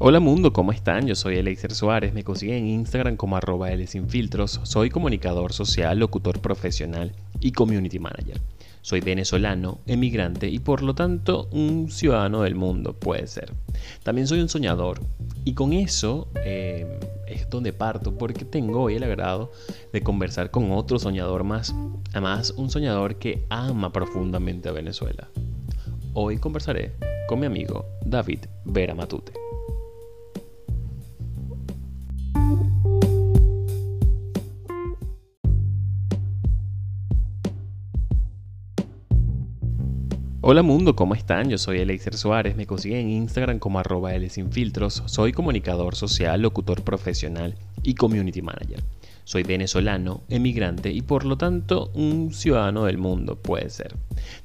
[0.00, 1.08] Hola mundo, ¿cómo están?
[1.08, 3.70] Yo soy Elixir Suárez, me consiguen en Instagram como arroba
[4.06, 4.60] Filtros.
[4.62, 7.10] Soy comunicador social, locutor profesional
[7.40, 8.40] y community manager.
[8.80, 13.52] Soy venezolano, emigrante y por lo tanto un ciudadano del mundo, puede ser.
[14.04, 15.00] También soy un soñador
[15.44, 19.50] y con eso eh, es donde parto porque tengo hoy el agrado
[19.92, 21.74] de conversar con otro soñador más.
[22.12, 25.28] Además, un soñador que ama profundamente a Venezuela.
[26.14, 26.92] Hoy conversaré
[27.26, 29.47] con mi amigo David Vera Matute.
[40.50, 41.50] Hola mundo, ¿cómo están?
[41.50, 44.12] Yo soy Elixir Suárez, me consiguen en Instagram como arroba
[44.50, 45.02] Filtros.
[45.04, 48.82] Soy comunicador social, locutor profesional y community manager.
[49.24, 53.94] Soy venezolano, emigrante y por lo tanto un ciudadano del mundo, puede ser.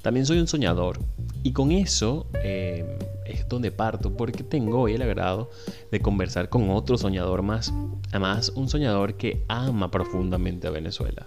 [0.02, 0.98] También soy un soñador
[1.42, 5.48] y con eso eh, es donde parto porque tengo hoy el agrado
[5.90, 7.72] de conversar con otro soñador más.
[8.10, 11.26] Además, un soñador que ama profundamente a Venezuela.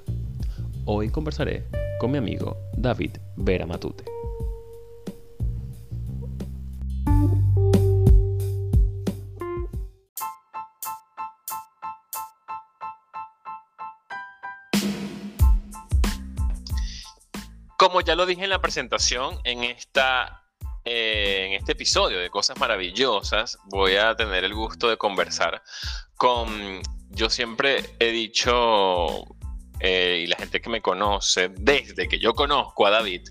[0.86, 1.66] Hoy conversaré
[2.00, 4.04] con mi amigo David Vera Matute.
[17.88, 20.44] Como ya lo dije en la presentación, en, esta,
[20.84, 25.64] eh, en este episodio de Cosas Maravillosas, voy a tener el gusto de conversar
[26.18, 29.24] con, yo siempre he dicho
[29.80, 33.22] eh, y la gente que me conoce, desde que yo conozco a David,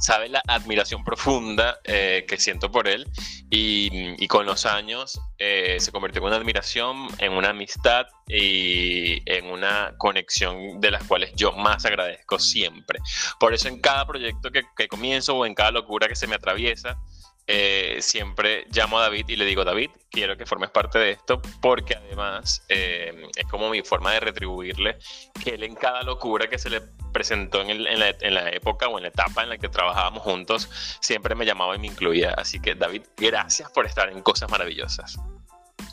[0.00, 3.06] sabe la admiración profunda eh, que siento por él
[3.50, 9.46] y, con los años eh, se convirtió en una admiración, en una amistad y en
[9.46, 12.98] una conexión de las cuales yo más agradezco siempre.
[13.38, 16.34] Por eso en cada proyecto que, que comienzo o en cada locura que se me
[16.34, 16.98] atraviesa,
[17.46, 21.42] eh, siempre llamo a David y le digo, David, quiero que formes parte de esto
[21.60, 24.96] porque además eh, es como mi forma de retribuirle
[25.42, 26.80] que él en cada locura que se le
[27.12, 31.44] presentó en, la, época o en la etapa en la que trabajábamos juntos, siempre me
[31.44, 32.30] llamaba y me incluía.
[32.30, 35.18] Así que David, gracias por estar en Cosas Maravillosas.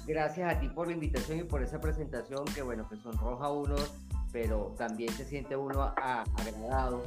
[0.08, 3.76] Gracias a ti por la invitación y por esa presentación que bueno, que sonroja uno,
[4.32, 7.04] pero también se siente uno agradado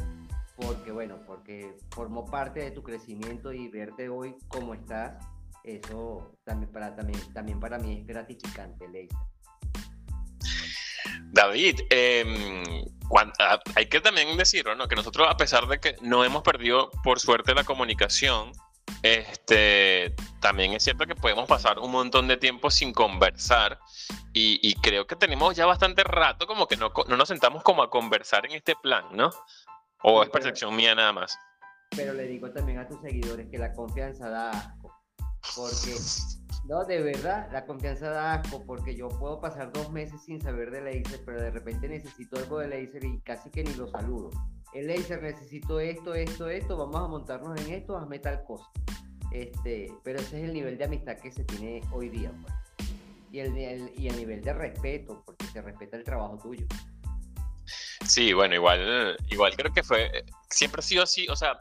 [0.57, 5.25] porque bueno, porque formó parte de tu crecimiento y verte hoy como estás,
[5.65, 9.19] eso también para, también, también para mí es gratificante, Leisa.
[11.33, 12.63] David, em,
[13.75, 14.89] hay que también decirlo, ¿no?
[14.89, 18.53] Que nosotros, a pesar de que no hemos perdido, por suerte, la comunicación,
[19.03, 23.79] este, también es cierto que podemos pasar un montón de tiempo sin conversar
[24.33, 27.91] y, creo que tenemos ya bastante rato como que no, no, nos sentamos como a
[27.91, 29.31] conversar en este plan, ¿no?
[30.07, 31.39] ¿O es percepción mía nada más?
[31.97, 34.93] Pero le digo también a tus seguidores que la confianza da asco.
[35.57, 35.97] Porque,
[36.69, 40.71] no, de verdad, la confianza da asco porque yo puedo pasar dos meses sin saber
[40.71, 44.29] de Laser, pero de repente necesito algo de Laser y casi que ni lo saludo.
[44.75, 48.67] El Laser necesito esto, esto, esto, vamos a montarnos en esto, hazme tal cosa.
[49.33, 52.31] Este, pero ese es el nivel de amistad que se tiene hoy día.
[52.43, 52.55] Pues.
[53.33, 56.67] Y, el, y el nivel de respeto, porque se respeta el trabajo tuyo.
[58.07, 61.59] Sí, bueno, igual, igual creo que fue, siempre ha sido así, o sea,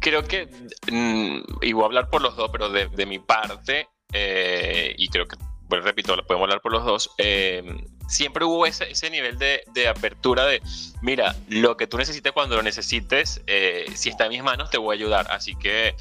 [0.00, 0.46] creo que,
[0.90, 5.26] mm, y voy a hablar por los dos, pero de, mi parte, eh, y creo
[5.26, 7.62] que, bueno, repito, podemos hablar por los dos, eh,
[8.08, 10.60] siempre hubo ese, ese nivel de, de, apertura de,
[11.00, 14.78] mira, lo que tú necesites cuando lo necesites, eh, si está en mis manos, te
[14.78, 15.94] voy a ayudar, así que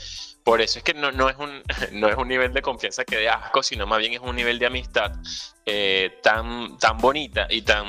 [0.44, 3.18] por eso es que no, no, es un, no es un nivel de confianza que
[3.18, 5.12] de asco, sino más bien es un nivel de amistad
[5.66, 7.86] eh, tan, tan bonita y tan,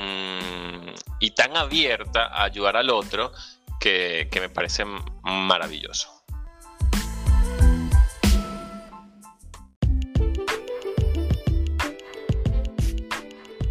[1.21, 3.33] y tan abierta a ayudar al otro
[3.81, 4.85] que, que me parece
[5.23, 6.11] maravilloso.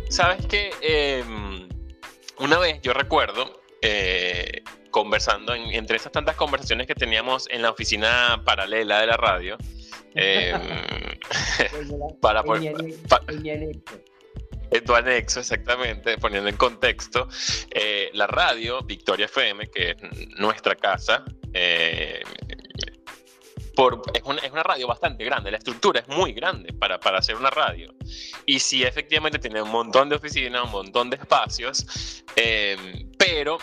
[0.09, 1.67] Sabes que em,
[2.37, 4.32] una vez yo recuerdo eh,
[4.93, 9.57] conversando entre esas tantas conversaciones que teníamos en la oficina paralela de la radio.
[10.13, 10.61] Em,
[12.21, 12.43] para,
[14.71, 17.27] en tu anexo, exactamente, poniendo en contexto,
[17.71, 19.97] eh, la radio, Victoria FM, que es
[20.37, 22.21] nuestra casa, eh,
[23.75, 27.17] por, es, una, es, una, radio bastante grande, la estructura es muy grande para, para
[27.17, 27.93] hacer una radio.
[28.45, 33.57] Y sí, efectivamente tiene un montón de oficinas, un montón de espacios, eh, pero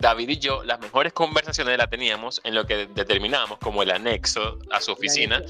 [0.00, 4.58] David y yo, las mejores conversaciones las teníamos en lo que determinamos como el anexo
[4.70, 5.42] a su oficina.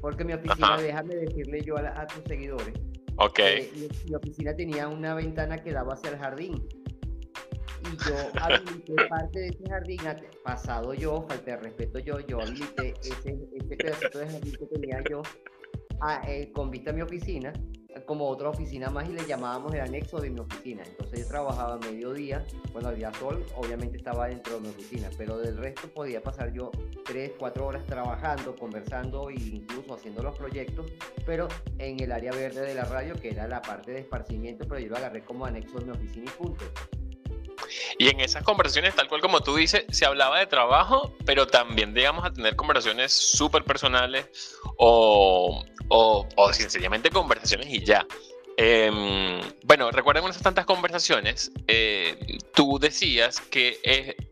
[0.00, 2.74] Porque mi oficina, déjame decirle yo a, tus seguidores.
[3.16, 3.40] Ok.
[4.06, 6.68] mi, oficina tenía una ventana que daba hacia el jardín.
[7.84, 10.00] Y yo habilité parte de ese jardín,
[10.44, 15.02] pasado yo, falta de respeto yo, yo habilité ese, ese pedacito de jardín que tenía
[15.08, 15.22] yo
[16.26, 17.52] eh, con vista a mi oficina
[18.06, 20.82] como otra oficina más y le llamábamos el anexo de mi oficina.
[20.84, 25.56] Entonces yo trabajaba mediodía, bueno, había sol, obviamente estaba dentro de mi oficina, pero del
[25.56, 26.70] resto podía pasar yo
[27.04, 30.86] tres, cuatro horas trabajando, conversando e incluso haciendo los proyectos,
[31.26, 31.48] pero
[31.78, 34.88] en el área verde de la radio, que era la parte de esparcimiento, pero yo
[34.88, 36.64] lo agarré como anexo de mi oficina y punto.
[37.98, 41.94] Y en esas conversaciones, tal cual como tú dices, se hablaba de trabajo, pero también,
[41.94, 48.06] digamos, a tener conversaciones súper personales o, o, o sencillamente conversaciones y ya.
[48.56, 53.78] Em, bueno, recuerden esas tantas conversaciones, eh, tú decías que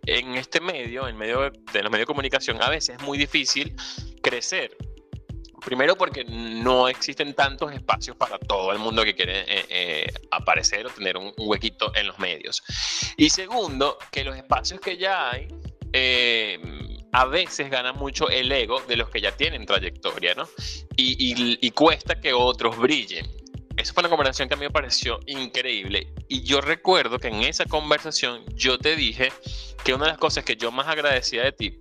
[0.06, 3.16] en este medio, en medio de, de los medios de comunicación, a veces es muy
[3.16, 3.74] difícil
[4.22, 4.76] crecer
[5.64, 10.86] Primero porque no existen tantos espacios para todo el mundo que quiere eh, eh, aparecer
[10.86, 12.62] o tener un, huequito en los medios.
[13.16, 15.48] Y segundo, que los espacios que ya hay
[15.92, 16.58] eh,
[17.12, 20.48] a veces ganan mucho el ego de los que ya tienen trayectoria, ¿no?
[20.96, 23.26] Y, y cuesta que otros brillen.
[23.76, 26.12] Esa fue una conversación que a mí me pareció increíble.
[26.28, 29.32] Y yo recuerdo que en esa conversación yo te dije
[29.82, 31.80] que una de las cosas que yo más agradecía de ti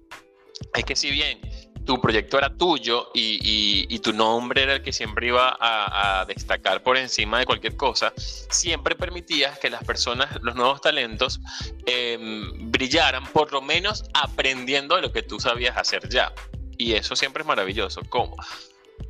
[0.74, 1.40] es que si bien
[1.90, 6.98] tu proyecto era tuyo y, tu nombre era el que siempre iba a, destacar por
[6.98, 11.42] encima de cualquier cosa, siempre permitías que las personas, los nuevos talentos,
[11.88, 16.32] em, brillaran, por lo menos aprendiendo de lo que tú sabías hacer ya.
[16.78, 18.02] Y eso siempre es maravilloso.
[18.08, 18.36] ¿Cómo?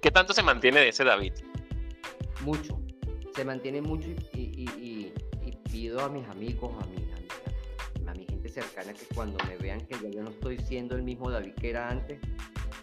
[0.01, 1.33] ¿Qué tanto se mantiene de ese David?
[2.39, 2.79] Mucho.
[3.35, 5.11] Se mantiene mucho y,
[5.69, 7.18] pido a mis amigos, a mi, a mi
[8.49, 11.69] gente cercana que cuando me vean que yo no estoy siendo el mismo David que
[11.69, 12.19] era antes,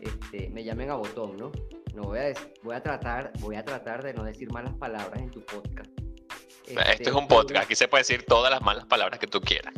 [0.00, 1.52] este, me llamen a botón, ¿no?
[1.94, 2.32] No voy a,
[2.62, 5.90] voy a tratar, voy a tratar de no decir malas palabras en tu podcast.
[6.66, 9.40] Esto es este, un podcast, aquí se puede decir todas las malas palabras que tú
[9.40, 9.72] quieras.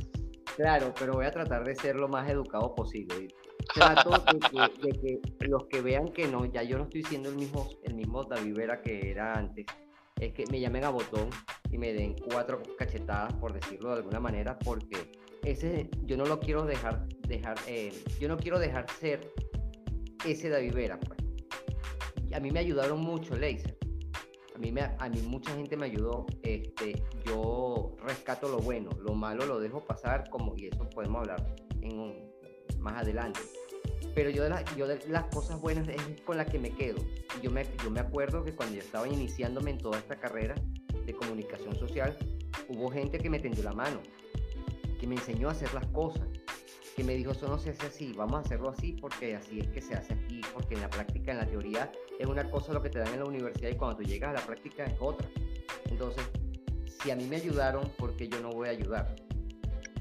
[0.57, 3.29] Claro, pero voy a tratar de ser lo más educado posible.
[3.75, 4.11] Trato
[4.83, 7.95] de que, los que vean que no, ya yo no estoy siendo el mismo, el
[7.95, 9.67] mismo David Vera que era antes,
[10.19, 11.29] es que me llamen a botón
[11.71, 15.13] y me den cuatro cachetadas, por decirlo de alguna manera, porque
[15.51, 19.33] ese yo no lo quiero dejar, dejar eh, yo no quiero dejar ser
[20.25, 21.19] ese David Vera, pues.
[22.35, 23.77] A mí me ayudaron mucho, Laser.
[24.55, 26.27] A mí, me, a mí mucha gente me ayudó.
[26.43, 31.55] Este, yo rescato lo bueno, lo malo lo dejo pasar, como, y eso podemos hablar
[31.81, 32.29] en
[32.81, 33.41] más adelante.
[34.15, 36.99] Pero yo de, yo de las cosas buenas es con las que me quedo.
[37.41, 40.55] Yo me, yo me acuerdo que cuando yo estaba iniciándome en toda esta carrera
[41.07, 42.17] de comunicación social,
[42.69, 44.01] hubo gente que me tendió la mano,
[44.99, 46.27] que me enseñó a hacer las cosas,
[46.97, 49.69] que me dijo, eso no se hace así, vamos a hacerlo así porque así es
[49.69, 52.83] que se hace aquí, porque en la práctica, en la teoría, es una cosa lo
[52.83, 55.29] que te dan en la universidad y cuando tú llegas a la práctica es otra.
[55.91, 56.25] Entonces,
[57.01, 59.15] si a mí me ayudaron, ¿por qué yo no voy a ayudar?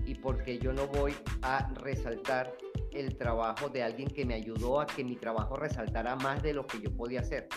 [0.05, 1.13] Y porque yo no voy
[1.43, 2.57] a resaltar
[2.91, 6.65] el trabajo de alguien que me ayudó a que mi trabajo resaltara más de lo
[6.65, 7.47] que yo podía hacer.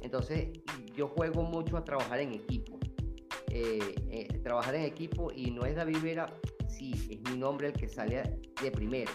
[0.00, 0.48] Entonces,
[0.96, 2.78] yo juego mucho a trabajar en equipo.
[3.54, 6.26] Eh, eh, trabajar en equipo y no es David Vera,
[6.72, 9.12] sí, es mi nombre el que sale de primero,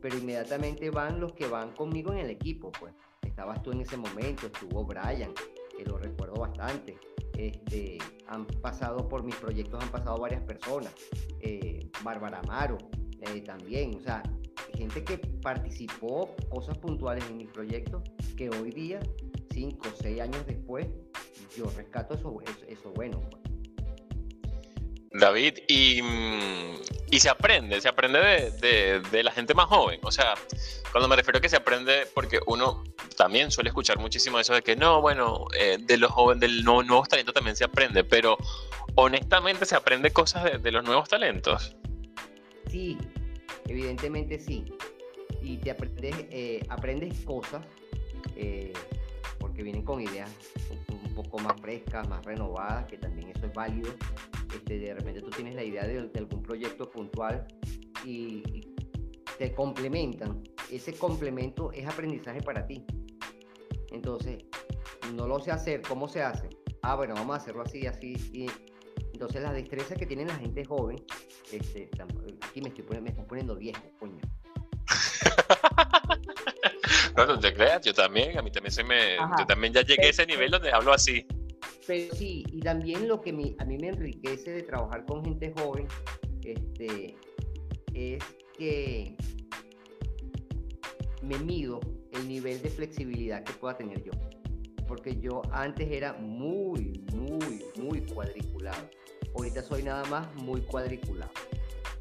[0.00, 2.94] pero inmediatamente van los que van conmigo en el equipo, pues.
[3.22, 5.32] Estabas tú en ese momento, estuvo Brian,
[5.76, 6.96] que lo recuerdo bastante.
[7.36, 7.98] Este,
[8.28, 10.92] han pasado por mis proyectos, han pasado varias personas.
[11.40, 12.78] Eh, Bárbara Amaro
[13.22, 14.22] eh, también, o sea,
[14.74, 18.02] gente que participó cosas puntuales en mis proyectos
[18.36, 19.00] que hoy día,
[19.50, 20.86] cinco o seis años después,
[21.56, 23.20] yo rescato eso, eso, bueno.
[23.20, 23.53] Pues.
[25.14, 26.00] David, y,
[27.10, 30.00] y, se aprende, se aprende de, de, la gente más joven.
[30.02, 30.34] O sea,
[30.90, 32.82] cuando me refiero a que se aprende, porque uno
[33.16, 36.82] también suele escuchar muchísimo eso de que no, bueno, eh, de los jóvenes, del nuevo,
[36.82, 38.36] nuevos talentos también se aprende, pero
[38.96, 41.76] honestamente se aprende cosas de, los nuevos talentos.
[42.68, 42.98] Sí,
[43.68, 44.64] evidentemente sí.
[45.40, 47.64] Y te aprendes, eh, aprendes cosas
[48.34, 48.72] eh,
[49.44, 50.30] porque vienen con ideas
[50.88, 53.92] un poco más frescas, más renovadas, que también eso es válido
[54.54, 57.46] este, de repente tú tienes la idea de, algún proyecto puntual
[58.06, 58.42] y,
[59.36, 60.42] te complementan.
[60.70, 62.86] Ese complemento es aprendizaje para ti.
[63.90, 64.44] Entonces,
[65.12, 66.48] no lo sé hacer, ¿cómo se hace?
[66.80, 68.14] Ah, bueno, vamos a hacerlo así, así.
[69.12, 71.04] Entonces, la destreza que tiene la gente joven,
[71.52, 71.90] este,
[72.48, 74.22] aquí me estoy, me estoy poniendo viejo, coño.
[77.16, 80.06] no, no te creas, yo también, a mí también se me, yo también ya llegué
[80.06, 81.26] a ese nivel donde hablo así.
[81.86, 85.86] Pero sí, y también lo que a mí me enriquece de trabajar con gente joven
[86.42, 87.16] este,
[87.94, 88.22] es
[88.56, 89.16] que
[91.22, 91.80] me mido
[92.12, 94.12] el nivel de flexibilidad que pueda tener yo.
[94.86, 98.88] Porque yo antes era muy, muy, muy cuadriculado.
[99.34, 101.32] Ahorita soy nada más muy cuadriculado.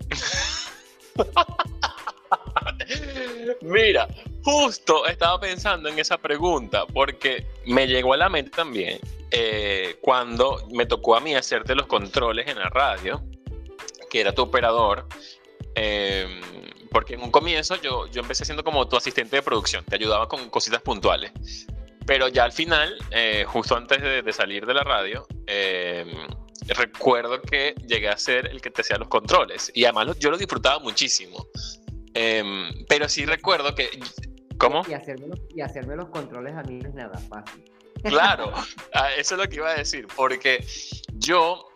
[3.61, 4.07] Mira,
[4.43, 8.99] Justo estaba pensando en esa pregunta porque me llegó a la mente también
[9.31, 13.23] eh, cuando me tocó a mí hacerte los controles en la radio,
[14.09, 15.07] que era tu operador.
[15.73, 16.39] Em,
[16.91, 20.27] porque en un comienzo yo, yo empecé siendo como tu asistente de producción, te ayudaba
[20.27, 21.31] con cositas puntuales.
[22.05, 26.27] Pero ya al final, eh, justo antes de, salir de la radio, em,
[26.67, 29.71] recuerdo que llegué a ser el que te hacía los controles.
[29.73, 31.47] Y además yo lo disfrutaba muchísimo.
[32.13, 33.89] Em, pero sí recuerdo que...
[34.57, 34.83] ¿Cómo?
[34.87, 37.63] Y hacerme, los, y hacerme los controles a mí no es nada fácil.
[38.03, 38.51] Claro,
[39.17, 40.65] eso es lo que iba a decir, porque
[41.13, 41.67] yo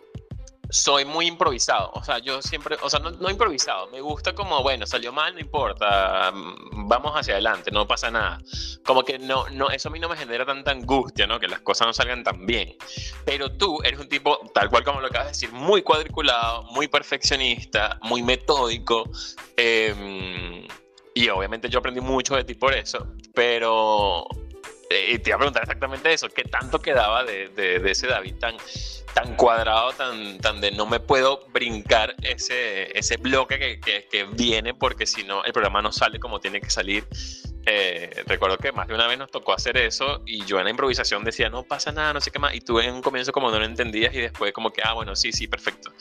[0.70, 4.86] soy muy improvisado, o sea, yo siempre, o sea, no, improvisado, me gusta como, bueno,
[4.86, 8.40] salió mal, no importa, mm, vamos hacia adelante, no pasa nada.
[8.86, 11.40] Como que no, no, eso a mí no me genera tanta angustia, ¿no?
[11.40, 12.76] Que las cosas no salgan tan bien.
[13.26, 16.88] Pero tú eres un tipo, tal cual como lo acabas de decir, muy cuadriculado, muy
[16.88, 19.10] perfeccionista, muy metódico.
[19.56, 20.68] Em,
[21.18, 24.28] y obviamente yo aprendí mucho de ti por eso, pero
[24.88, 28.56] eh, te iba a preguntar exactamente eso, ¿qué tanto quedaba de, de, ese David tan,
[29.16, 34.26] tan cuadrado, tan, tan de no me puedo brincar ese, ese bloque que, que, que
[34.26, 37.08] viene porque si no el programa no sale como tiene que salir?
[37.70, 40.70] Eh, recuerdo que más de una vez nos tocó hacer eso y yo en la
[40.70, 43.52] improvisación decía, no pasa nada, no sé qué más, y tú en un comienzo como
[43.52, 45.92] no lo entendías y después como que, ah, bueno, sí, sí, perfecto.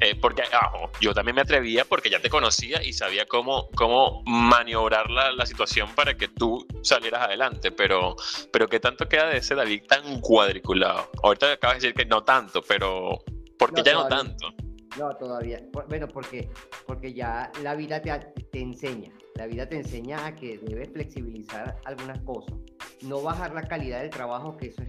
[0.00, 4.24] Eh, porque ah, yo también me atrevía porque ya te conocía y sabía cómo, cómo
[4.26, 8.16] maniobrar la, la, situación para que tú salieras adelante, pero,
[8.52, 11.12] pero ¿qué tanto queda de ese David tan cuadriculado?
[11.22, 13.22] Ahorita acabas de decir que no tanto, pero
[13.56, 14.52] ¿por qué ya no tanto?
[14.98, 15.60] No, todavía.
[15.88, 16.50] Bueno, porque,
[16.88, 18.10] porque ya la vida te,
[18.50, 19.12] te enseña.
[19.36, 22.54] La vida te enseña a que debes flexibilizar algunas cosas.
[23.02, 24.82] No bajar la calidad del trabajo, que eso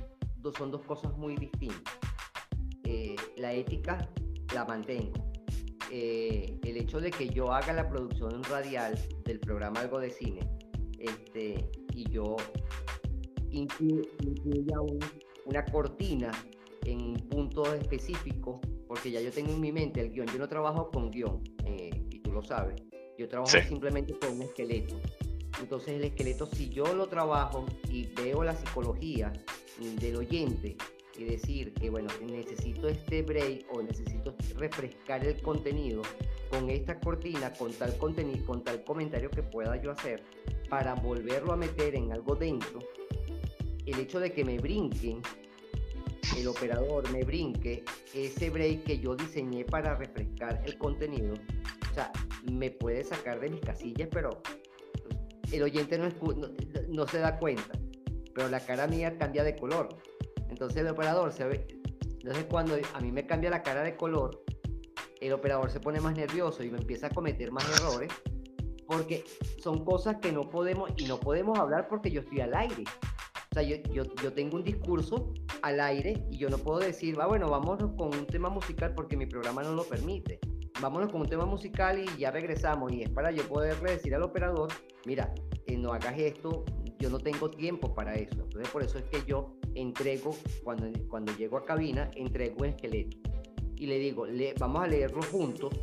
[0.57, 1.97] son dos cosas muy distintas.
[2.83, 4.07] Eh, la ética
[4.53, 5.13] la mantengo.
[5.91, 10.47] Eh, el hecho de que yo haga la producción radial del programa Algo de Cine
[10.99, 12.35] este, y yo
[13.51, 14.77] incluya
[15.45, 16.31] una cortina
[16.85, 20.27] en puntos específicos, porque ya yo tengo en mi mente el guion.
[20.27, 22.75] Yo no trabajo con guion, eh, y tú lo sabes.
[23.17, 24.99] Yo trabajo simplemente con un esqueleto.
[25.59, 29.31] Entonces el esqueleto, si yo lo trabajo y veo la psicología
[29.99, 30.75] del oyente
[31.17, 36.01] y decir que, bueno, necesito este break o necesito refrescar el contenido
[36.49, 40.23] con esta cortina, con tal contenido, con tal comentario que pueda yo hacer
[40.69, 42.79] para volverlo a meter en algo dentro,
[43.85, 45.21] el hecho de que me brinquen,
[46.37, 51.35] el operador me brinque ese break que yo diseñé para refrescar el contenido,
[51.95, 52.11] sea,
[52.51, 54.41] me puede sacar de mis casillas, pero
[55.51, 57.79] el oyente no, se da cuenta.
[58.33, 59.89] Pero la cara mía cambia de color.
[60.49, 61.67] Entonces el operador se ve.
[62.03, 64.43] Entonces cuando a mí me cambia la cara de color,
[65.21, 68.11] el operador se pone más nervioso y me empieza a cometer más errores.
[68.87, 69.23] Porque
[69.63, 72.83] son cosas que no podemos y no podemos hablar porque yo estoy al aire.
[73.51, 77.49] O sea, yo, tengo un discurso al aire y yo no puedo decir, va, bueno,
[77.49, 80.41] vamos con un tema musical porque mi programa no lo permite
[80.85, 82.91] vámonos con un tema musical y ya regresamos.
[82.91, 84.71] Y es para yo poderle decir al operador,
[85.07, 85.33] mira,
[85.65, 86.63] eh, no hagas esto,
[86.99, 88.43] yo no tengo tiempo para eso.
[88.43, 93.17] Entonces por eso es que yo entrego, cuando, cuando llego a cabina, entrego un esqueleto.
[93.77, 94.27] Y le digo,
[94.59, 95.73] vamos a leerlo juntos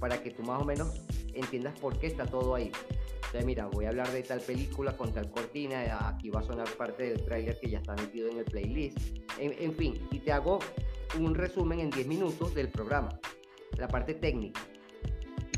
[0.00, 0.92] para que tú más o menos
[1.34, 2.72] entiendas por qué está todo ahí.
[3.14, 6.68] Entonces, mira, voy a hablar de tal película con tal cortina, aquí va a sonar
[6.76, 8.98] parte del tráiler que ya está metido en el playlist.
[9.38, 10.58] En, en, fin, y te hago
[11.16, 13.08] un resumen en 10 minutos del programa
[13.78, 14.60] la parte técnica.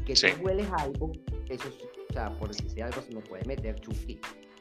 [0.05, 1.13] Que si hueles algo,
[1.49, 1.69] eso,
[2.11, 4.21] o sea, por decirse algo, se me puede meter Chucky,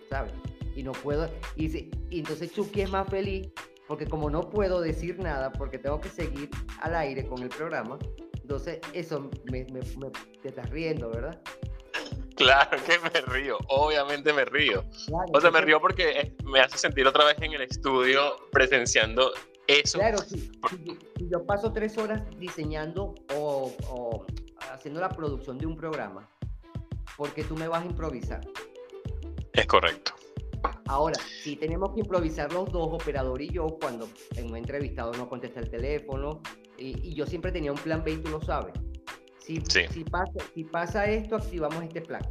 [0.10, 0.32] ¿sabes?
[0.76, 3.50] Y no puedo, y, entonces Chucky es más feliz
[3.88, 6.50] porque como no puedo decir nada porque tengo que seguir
[6.82, 8.00] al aire con el programa,
[8.42, 11.42] entonces eso me, te estás riendo, ¿verdad?
[12.36, 14.84] Claro que me río, obviamente me río.
[15.34, 19.32] o sea, me río porque me hace sentir otra vez en el estudio presenciando
[19.68, 20.00] eso.
[20.00, 20.52] Claro, si,
[21.34, 24.24] yo paso tres horas diseñando o,
[24.72, 26.30] haciendo la producción de un programa,
[27.18, 28.42] porque tú me vas a improvisar.
[29.54, 30.14] Es correcto.
[30.86, 35.28] Ahora, si tenemos que improvisar los dos, operador y yo, cuando en un entrevistado no
[35.28, 36.40] contesta el teléfono,
[36.78, 38.76] y, yo siempre tenía un plan B y tú lo sabes.
[39.40, 42.22] Si, si, pasa, si pasa esto, activamos este plan.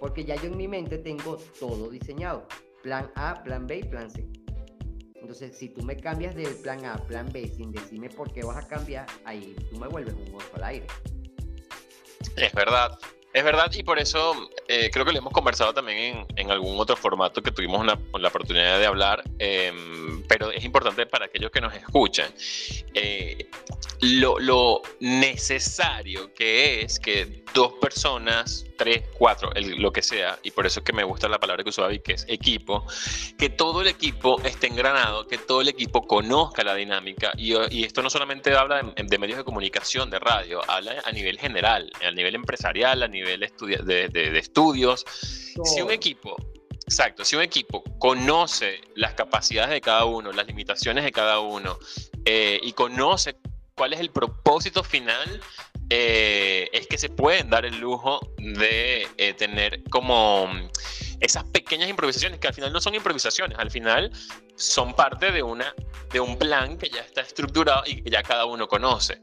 [0.00, 2.48] Porque ya yo en mi mente tengo todo diseñado.
[2.82, 4.28] Plan A, plan B y plan C.
[5.20, 8.42] Entonces, si tú me cambias del plan A a plan B sin decirme por qué
[8.42, 10.86] vas a cambiar, ahí tú me vuelves un oso al aire.
[12.36, 12.98] Es verdad.
[13.34, 16.96] Es verdad, y por eso eh, creo que lo hemos conversado también en, algún otro
[16.96, 21.74] formato que tuvimos la oportunidad de hablar, em, pero es importante para aquellos que nos
[21.74, 22.32] escuchan.
[22.94, 23.48] Eh,
[24.02, 30.64] lo, lo, necesario que es que dos personas tres, cuatro, lo que sea, y por
[30.64, 32.86] eso es que me gusta la palabra que usó David, que es equipo,
[33.36, 38.02] que todo el equipo esté engranado, que todo el equipo conozca la dinámica, y, esto
[38.02, 42.36] no solamente habla de, medios de comunicación, de radio, habla a nivel general, a nivel
[42.36, 45.04] empresarial, a nivel de, estudios.
[45.64, 46.36] Si un equipo
[46.88, 51.78] Exacto, si un equipo conoce las capacidades de cada uno, las limitaciones de cada uno
[52.24, 53.36] eh, y conoce
[53.74, 55.42] cuál es el propósito final,
[55.90, 60.48] eh, es que se pueden dar el lujo de eh, tener como
[61.20, 64.10] esas pequeñas improvisaciones, que al final no son improvisaciones, al final
[64.56, 65.74] son parte de, una,
[66.12, 69.18] de un plan que ya está estructurado y que ya cada uno conoce.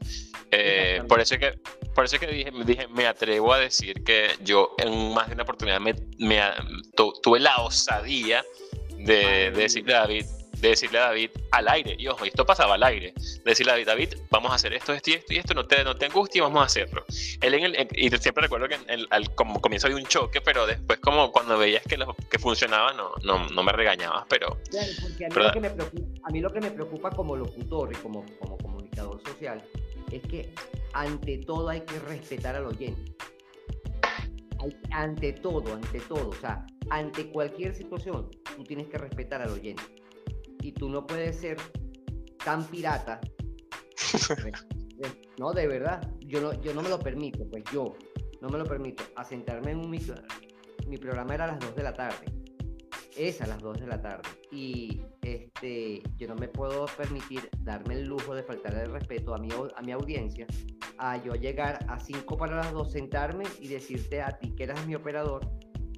[1.08, 1.60] por eso es que
[1.96, 5.44] por eso que dije, dije, me atrevo a decir que yo en más de una
[5.44, 5.94] oportunidad me,
[7.22, 8.44] tuve la osadía
[8.98, 10.26] de, decirle a David,
[10.60, 13.74] de decirle a David al aire, y ojo, esto pasaba al aire, de decirle a
[13.74, 16.06] David, David, vamos a hacer esto, esto y esto, y esto, no te, no te
[16.06, 17.04] angusties, vamos a hacerlo.
[17.40, 18.78] Él en el, y siempre recuerdo que
[19.10, 22.92] al como comienzo había un choque, pero después como cuando veías que, lo, que funcionaba,
[22.92, 24.58] no, no, no me regañabas, pero...
[24.70, 27.36] Claro, porque a mí, lo que me preocupa, a mí lo que me preocupa como
[27.36, 29.62] locutor y como, como comunicador social
[30.12, 30.54] es que
[30.92, 33.14] ante todo hay que respetar al oyente.
[34.90, 39.82] ante todo, ante todo, o sea, ante cualquier situación, tú tienes que respetar al oyente.
[40.66, 41.58] Y tú no puedes ser
[42.44, 43.20] tan pirata.
[45.38, 47.94] no, de verdad, yo no, yo no me lo permito, pues yo
[48.40, 49.04] no me lo permito.
[49.14, 50.16] A sentarme en un micro.
[50.88, 52.36] Mi programa era a las 2 de la tarde
[53.16, 54.28] es a las 2 de la tarde.
[54.52, 59.38] Y este, yo no me puedo permitir darme el lujo de faltarle el respeto a
[59.38, 60.46] mi, a mi audiencia,
[60.98, 64.86] a yo llegar a 5 para las 2, sentarme y decirte a ti que eras
[64.86, 65.48] mi operador,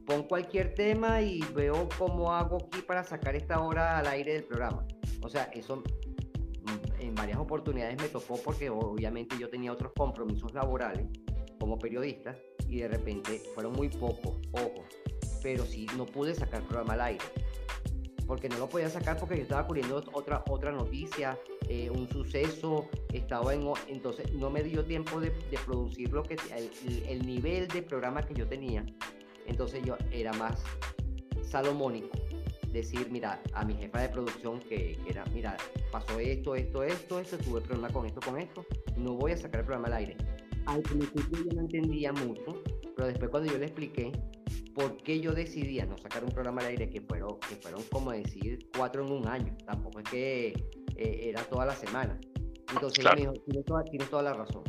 [0.08, 4.44] pon cualquier tema y veo cómo hago aquí para sacar esta hora al aire del
[4.44, 4.86] programa.
[5.22, 10.54] O sea, eso mm, en varias oportunidades me tocó porque obviamente yo tenía otros compromisos
[10.54, 11.06] laborales
[11.60, 12.34] como periodista
[12.66, 14.84] y de repente fueron muy pocos, ojo,
[15.42, 17.24] pero sí no pude sacar el programa al aire.
[18.26, 22.88] Porque no lo podía sacar porque yo estaba cubriendo otra, otra noticia, eh, un suceso,
[23.12, 23.62] estaba en...
[23.88, 25.30] Entonces no me dio tiempo de,
[25.64, 26.36] producir lo que,
[27.08, 28.84] el, nivel de programa que yo tenía.
[29.48, 30.62] Entonces yo era más
[31.42, 32.16] salomónico.
[32.72, 35.56] Decir, mira, a mi jefa de producción que, que era, mira,
[35.90, 38.64] pasó esto, esto, esto, esto, tuve problema con esto, con esto,
[38.96, 40.16] no voy a sacar el programa al aire.
[40.66, 42.62] Al principio yo no entendía mucho,
[42.94, 44.12] pero después cuando yo le expliqué,
[44.74, 48.12] por qué yo decidía no sacar un programa al aire que fueron, que fueron como
[48.12, 49.56] decir cuatro en un año.
[49.66, 50.46] Tampoco es que
[50.96, 52.18] eh, era toda la semana.
[52.72, 53.32] Entonces me dijo,
[53.90, 54.62] tienes toda, la razón.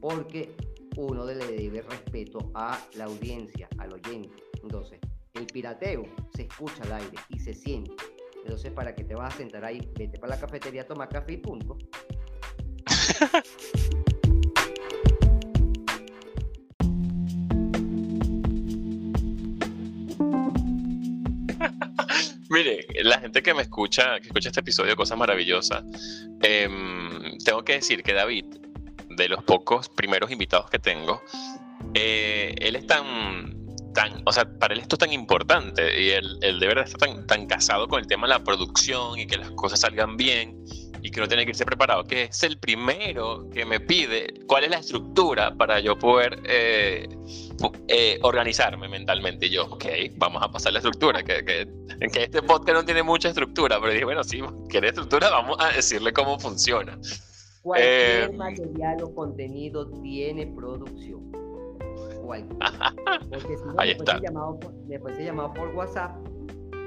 [0.00, 0.54] Porque
[0.96, 4.42] uno le debe respeto a la audiencia, al oyente.
[4.62, 4.98] Entonces,
[5.34, 6.04] el pirateo
[6.34, 7.92] se escucha al aire y se siente.
[8.42, 9.80] Entonces, ¿para qué te vas a sentar ahí?
[9.98, 11.76] Vete para la cafetería, toma café y punto.
[22.48, 25.84] Mire, la gente que me escucha, que escucha este episodio Cosas Maravillosas,
[26.42, 28.46] em, tengo que decir que David,
[29.16, 31.22] de los pocos primeros invitados que tengo,
[31.94, 36.38] eh, él es tan, tan, o sea, para él esto es tan importante y él,
[36.42, 39.38] él de verdad está tan, tan casado con el tema de la producción y que
[39.38, 40.64] las cosas salgan bien
[41.06, 44.64] y que no tiene que irse preparado, que es el primero que me pide cuál
[44.64, 47.08] es la estructura para yo poder eh,
[47.86, 49.46] eh, organizarme mentalmente.
[49.46, 49.84] Y yo, ok,
[50.16, 51.68] vamos a pasar la estructura, que, que,
[52.12, 55.68] que, este podcast no tiene mucha estructura, pero dije, bueno, si quiere estructura, vamos a
[55.68, 56.98] decirle cómo funciona.
[57.66, 61.32] Cualquier eh, material o contenido tiene producción.
[63.28, 64.20] Porque si no, Ahí está.
[64.20, 66.16] Llamado, después he llamado por WhatsApp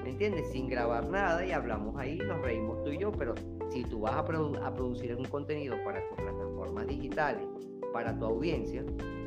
[0.04, 0.50] ¿me entiendes?
[0.54, 3.36] Sin grabar nada y hablamos ahí, nos reímos tú y yo, pero
[3.70, 7.46] si tú vas a, a producir un contenido para tus plataformas digitales,
[7.92, 8.82] para tu audiencia,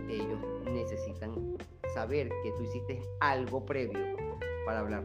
[0.08, 1.34] ellos necesitan
[1.92, 4.00] saber que tú hiciste algo previo
[4.64, 5.04] para hablar.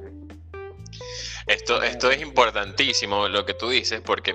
[1.46, 4.34] Esto, esto es importantísimo lo que tú dices, porque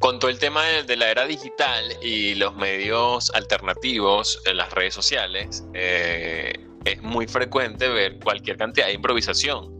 [0.00, 4.94] con todo el tema de, la era digital y los medios alternativos en las redes
[4.94, 6.52] sociales, eh,
[6.84, 9.74] es muy frecuente ver cualquier cantidad de improvisación.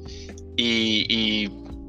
[0.57, 1.49] Y,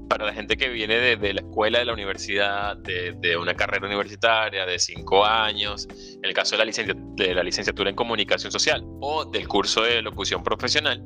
[0.10, 4.66] para la gente que viene de, la escuela, de la universidad, de, una carrera universitaria
[4.66, 9.26] de cinco años, en el caso de la, de la licenciatura en comunicación social o
[9.26, 11.04] del curso de locución profesional,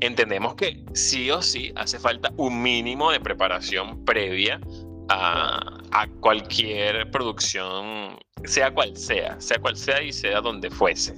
[0.00, 4.58] entendemos que sí o sí hace falta un mínimo de preparación previa
[5.08, 11.14] a, cualquier producción, sea cual sea, sea cual sea y sea donde fuese.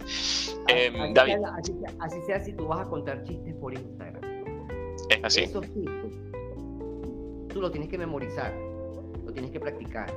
[0.68, 1.37] Em, David.
[2.00, 4.22] así, sea si tú vas a contar chistes por Instagram.
[5.09, 5.42] Es así.
[5.42, 6.14] Esos chistes,
[7.48, 8.55] tú lo tienes que memorizar,
[9.24, 10.12] lo tienes que practicar,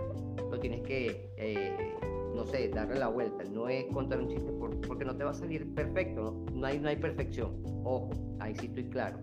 [0.50, 1.96] lo tienes que, eh,
[2.36, 3.44] no sé, darle la vuelta.
[3.46, 6.80] No es contar un chiste por, porque no te va a salir perfecto, no, hay,
[6.80, 7.62] no hay perfección.
[7.84, 9.20] Ojo, ahí sí estoy claro.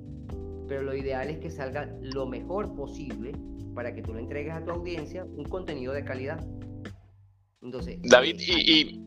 [0.70, 3.32] Pero lo ideal es que salga lo mejor posible
[3.74, 6.38] para que tú le entregues a tu audiencia un contenido de calidad.
[7.60, 9.02] Entonces, David, y,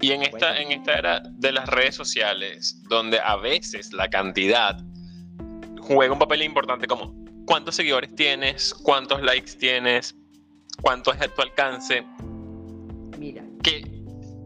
[0.00, 4.76] y, en esta, en esta era de las redes sociales, donde a veces la cantidad
[5.80, 7.14] juega un papel importante como
[7.46, 10.16] cuántos seguidores tienes, cuántos likes tienes,
[10.82, 12.04] cuánto es tu alcance.
[13.16, 13.44] Mira,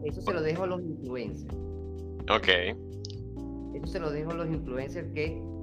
[0.03, 1.55] eso se lo dejo a los influencers.
[2.29, 2.49] Ok.
[3.73, 5.54] Eso se lo dejo a los influencers que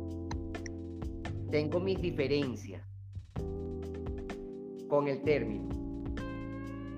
[1.52, 2.82] tengo mis diferencias
[4.88, 5.68] con el término.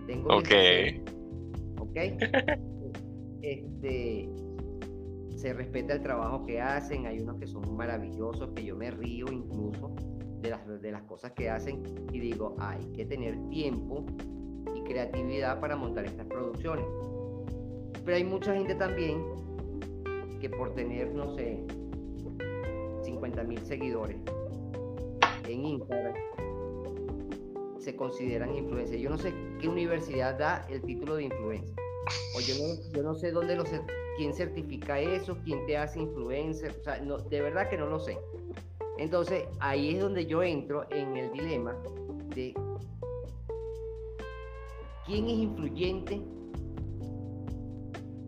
[0.07, 0.49] Tengo ok.
[1.81, 1.97] ok.
[3.43, 4.29] este
[5.37, 9.27] se respeta el trabajo que hacen, hay unos que son maravillosos, que yo me río
[9.31, 9.95] incluso
[10.41, 14.07] de las, de las cosas que hacen y digo, hay que tener tiempo
[14.75, 16.87] y creatividad para montar estas producciones.
[18.05, 19.21] Pero hay mucha gente también
[20.41, 21.59] que por tener, no sé,
[23.03, 24.17] 50 mil seguidores
[25.55, 26.15] en Instagram,
[27.79, 29.01] se consideran influencers.
[29.01, 31.75] Yo no sé qué universidad da el título de influencer.
[32.37, 33.65] O yo no, yo no sé dónde lo
[34.17, 36.77] quién certifica eso, quién te hace influencer.
[36.81, 38.19] O sea, no, de verdad que no lo sé.
[38.99, 41.77] Entonces, ahí es donde yo entro en el dilema
[42.35, 42.55] de
[45.07, 46.23] quién es influyente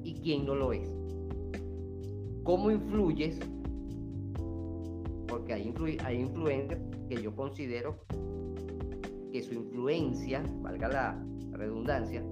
[0.02, 0.88] y quién no lo es.
[2.42, 3.38] ¿Cómo influyes?
[5.28, 7.98] Porque hay, hay influencers que yo considero
[9.32, 12.22] que su influencia, valga la redundancia,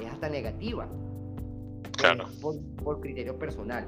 [0.00, 0.88] es hasta negativa.
[1.96, 2.26] Claro.
[2.40, 3.86] Por, por, criterio personal,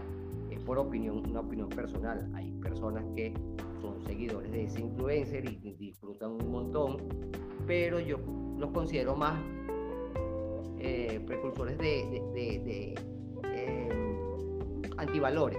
[0.50, 2.30] es por opinión, una opinión personal.
[2.34, 3.34] Hay personas que
[3.80, 6.96] son seguidores de ese influencer y disfrutan un montón,
[7.66, 8.18] pero yo
[8.58, 9.38] los considero más
[10.78, 12.94] eh, precursores de, de,
[13.54, 13.88] eh,
[14.98, 15.58] antivalores.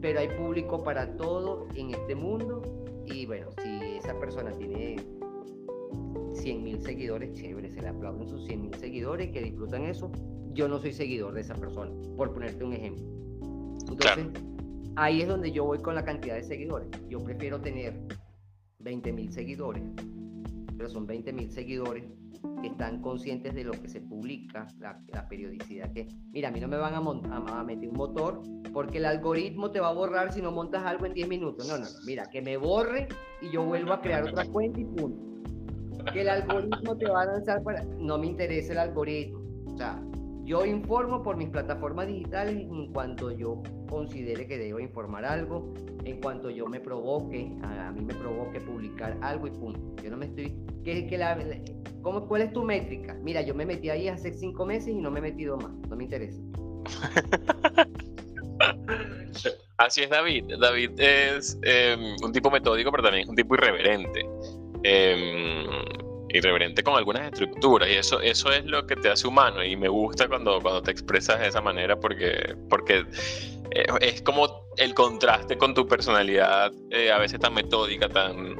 [0.00, 2.62] Pero hay público para todo en este mundo
[3.12, 4.96] y bueno, si esa persona tiene
[6.34, 10.10] 100 mil seguidores, chévere, se le aplauden sus 100 mil seguidores que disfrutan eso.
[10.52, 13.04] Yo no soy seguidor de esa persona, por ponerte un ejemplo.
[13.88, 14.26] Entonces,
[14.96, 16.88] ahí es donde yo voy con la cantidad de seguidores.
[17.08, 18.00] Yo prefiero tener
[18.78, 19.82] 20 mil seguidores,
[20.76, 22.04] pero son 20 mil seguidores
[22.60, 26.68] que están conscientes de lo que se publica, la, periodicidad que, mira, a mí no
[26.68, 30.50] me van a, meter un motor porque el algoritmo te va a borrar si no
[30.50, 31.66] montas algo en 10 minutos.
[31.68, 33.08] No, no, no, mira, que me borre
[33.40, 35.30] y yo vuelvo a crear otra cuenta y punto.
[36.12, 37.84] Que el algoritmo te va a lanzar para...
[37.84, 39.40] No me interesa el algoritmo.
[39.66, 40.02] O sea,
[40.50, 45.72] yo informo por mis plataformas digitales en cuanto yo considere que debo informar algo,
[46.04, 49.94] en cuanto yo me provoque, a, mí me provoque publicar algo y punto.
[50.02, 50.52] Yo no me estoy...
[50.82, 51.38] ¿qué, qué la,
[52.02, 53.14] ¿cómo, ¿Cuál es tu métrica?
[53.22, 55.94] Mira, yo me metí ahí hace cinco meses y no me he metido más, no
[55.94, 56.42] me interesa.
[59.78, 60.46] Así es David.
[60.60, 64.28] David es em, un tipo metódico, pero también es un tipo irreverente.
[64.82, 65.64] Eh,
[66.32, 69.88] irreverente con algunas estructuras y eso, eso es lo que te hace humano y me
[69.88, 73.04] gusta cuando, cuando te expresas de esa manera porque, porque
[73.72, 78.56] eh, es como el contraste con tu personalidad eh, a veces tan metódica, tan,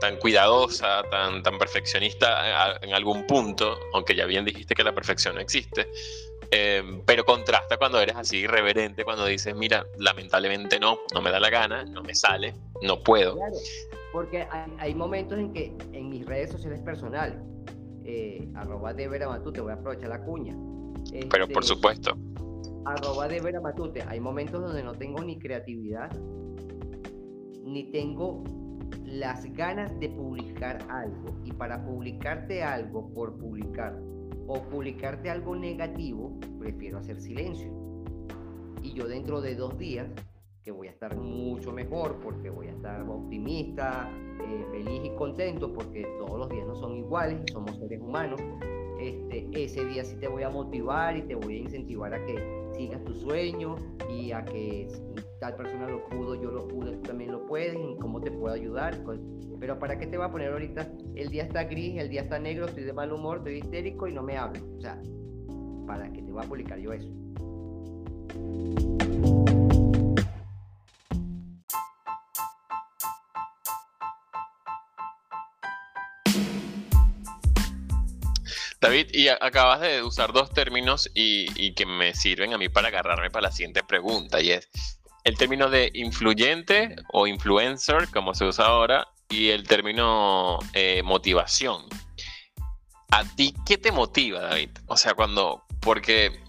[0.00, 5.36] tan cuidadosa, tan, tan perfeccionista en, algún punto, aunque ya bien dijiste que la perfección
[5.36, 5.88] no existe.
[6.50, 11.40] Eh, pero contrasta cuando eres así irreverente, cuando dices, mira, lamentablemente no, no me da
[11.40, 13.38] la gana, no me sale, no puedo.
[14.12, 14.46] Porque
[14.78, 17.38] hay, momentos en que en mis redes sociales personales,
[18.04, 20.54] eh, arroba de Matute, voy a aprovechar la cuña.
[21.30, 22.16] Pero por este, supuesto.
[22.84, 26.10] Arroba de Matute, hay momentos donde no tengo ni creatividad,
[27.64, 28.44] ni tengo
[29.04, 31.38] las ganas de publicar algo.
[31.44, 33.98] Y para publicarte algo por publicar
[34.46, 37.72] o publicarte algo negativo, prefiero hacer silencio.
[38.82, 40.08] Y yo dentro de dos días
[40.62, 44.08] que voy a estar mucho mejor, porque voy a estar optimista,
[44.40, 48.40] eh, feliz y contento, porque todos los días no son iguales, somos seres humanos.
[49.00, 52.62] Este, ese día sí te voy a motivar y te voy a incentivar a que
[52.76, 53.74] sigas tu sueño
[54.08, 54.86] y a que
[55.40, 58.54] tal persona lo pudo, yo lo pude, tú también lo puedes y cómo te puedo
[58.54, 59.02] ayudar.
[59.02, 59.18] Pues,
[59.58, 60.88] pero ¿para qué te voy a poner ahorita?
[61.16, 64.12] El día está gris, el día está negro, estoy de mal humor, estoy histérico y
[64.12, 64.60] no me hablo.
[64.76, 65.00] O sea,
[65.86, 67.10] ¿para qué te voy a publicar yo eso?
[78.92, 83.30] David, y acabas de usar dos términos y, que me sirven a mí para agarrarme
[83.30, 84.68] para la siguiente pregunta, y es
[85.24, 91.86] el término de influyente o influencer, como se usa ahora, y el término eh, motivación.
[93.12, 94.70] ¿a ti qué te motiva, David?
[94.86, 96.42] O sea, cuando, porque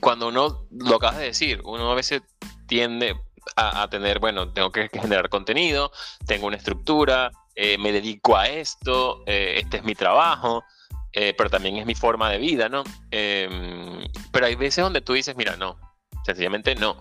[0.00, 2.22] cuando uno, lo acabas de decir, uno a veces
[2.68, 3.20] tiende
[3.56, 5.92] a, tener, bueno, tengo que, generar contenido,
[6.26, 10.64] tengo una estructura, eh, me dedico a esto, eh, este es mi trabajo,
[11.12, 12.84] eh, pero también es mi forma de vida, ¿no?
[13.10, 15.76] Em, pero hay veces donde tú dices, mira, no,
[16.24, 16.96] sencillamente no.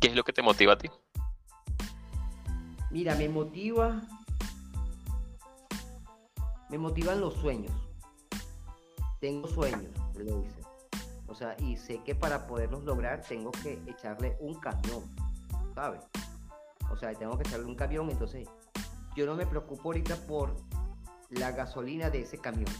[0.00, 0.90] ¿Qué es lo que te motiva a ti?
[2.90, 4.02] Mira, me motiva,
[6.68, 7.72] me motivan los sueños.
[9.20, 10.62] Tengo sueños, lo dice.
[11.28, 15.02] O sea, y sé que para poderlos lograr tengo que echarle un camión,
[15.74, 16.02] ¿sabes?
[16.90, 18.46] O sea, tengo que echarle un camión, entonces
[19.16, 20.54] yo no me preocupo ahorita por
[21.30, 22.70] la gasolina de ese camión.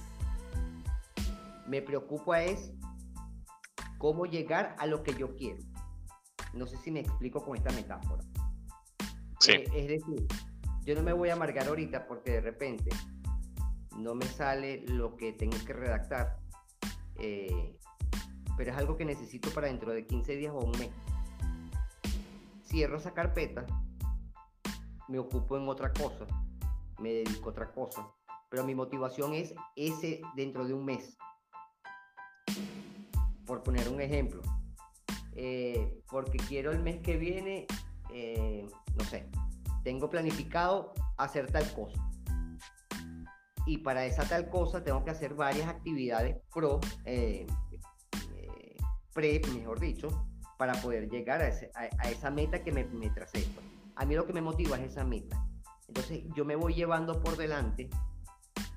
[1.66, 2.72] Me preocupa es
[3.98, 5.62] cómo llegar a lo que yo quiero.
[6.54, 8.22] No sé si me explico con esta metáfora.
[9.40, 9.52] Sí.
[9.52, 10.26] Eh, es decir,
[10.84, 12.90] yo no me voy a amargar ahorita porque de repente
[13.96, 16.38] no me sale lo que tengo que redactar.
[17.16, 17.78] Eh,
[18.56, 20.90] pero es algo que necesito para dentro de 15 días o un mes.
[22.64, 23.66] Cierro esa carpeta,
[25.08, 26.26] me ocupo en otra cosa,
[26.98, 28.08] me dedico a otra cosa,
[28.48, 31.16] pero mi motivación es ese dentro de un mes.
[33.52, 34.40] Por poner un ejemplo,
[35.34, 37.66] eh, porque quiero el mes que viene,
[38.10, 39.28] eh, no sé,
[39.84, 42.02] tengo planificado hacer tal cosa.
[43.66, 47.46] Y para esa tal cosa tengo que hacer varias actividades pro, eh,
[49.12, 50.08] pre, mejor dicho,
[50.56, 53.46] para poder llegar a, esa meta que me, me tracé.
[53.96, 55.46] A mí lo que me motiva es esa meta.
[55.88, 57.90] Entonces yo me voy llevando por delante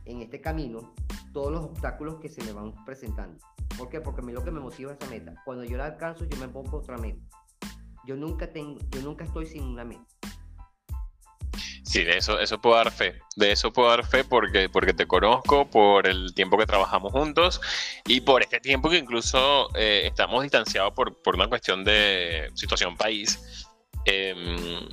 [0.03, 0.93] en este camino
[1.35, 3.37] todos los obstáculos que se me van presentando.
[3.77, 3.99] ¿Por qué?
[3.99, 5.33] Porque a mí lo que me motiva es esa meta.
[5.43, 7.19] Cuando yo la alcanzo, yo me pongo otra meta.
[8.05, 10.05] Yo nunca tengo, yo nunca estoy sin una meta.
[11.83, 13.19] Sí, de eso, eso puedo dar fe.
[13.35, 17.59] De eso puedo dar fe porque, porque te conozco, por el tiempo que trabajamos juntos
[18.07, 22.95] y por este tiempo que incluso eh, estamos distanciados por, por, una cuestión de situación
[22.95, 23.67] país.
[24.05, 24.87] Em,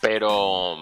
[0.00, 0.78] pero.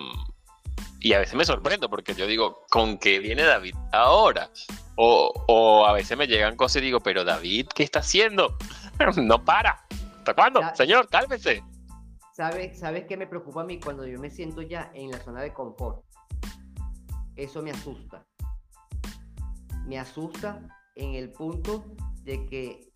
[1.01, 4.51] Y a veces me sorprendo porque yo digo, ¿con qué viene David ahora?
[4.97, 8.57] O, o a veces me llegan cosas y digo, pero David, ¿qué está haciendo?
[9.17, 9.85] no para.
[10.19, 10.61] ¿Hasta cuándo?
[10.75, 11.63] Señor, cálmese.
[12.33, 15.41] ¿Sabes sabe qué me preocupa a mí cuando yo me siento ya en la zona
[15.41, 16.05] de confort?
[17.37, 18.25] Eso me asusta.
[19.87, 20.61] Me asusta
[20.97, 21.85] en el punto
[22.23, 22.91] de que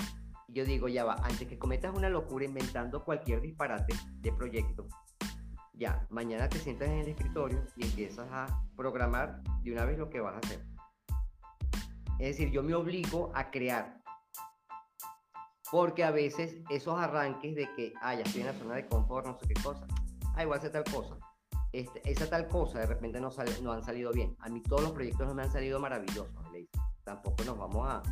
[0.49, 4.89] yo digo, ya va, antes que cometas una locura inventando cualquier disparate de proyecto,
[5.75, 10.11] ya, mañana te sientas en el escritorio y empiezas a programar de una vez lo
[10.11, 10.65] que vas a hacer.
[12.19, 14.03] Es decir, yo me obligo a crear
[15.71, 19.27] porque a veces esos arranques de que, ah, ya estoy en la zona de confort,
[19.27, 19.87] no sé qué cosa,
[20.35, 21.17] ah, igual hace tal cosa.
[21.73, 23.29] Este, esa tal cosa de repente no,
[23.73, 24.35] han salido bien.
[24.41, 26.35] A mí todos los proyectos no me han salido maravillosos,
[27.05, 28.03] Tampoco nos vamos a,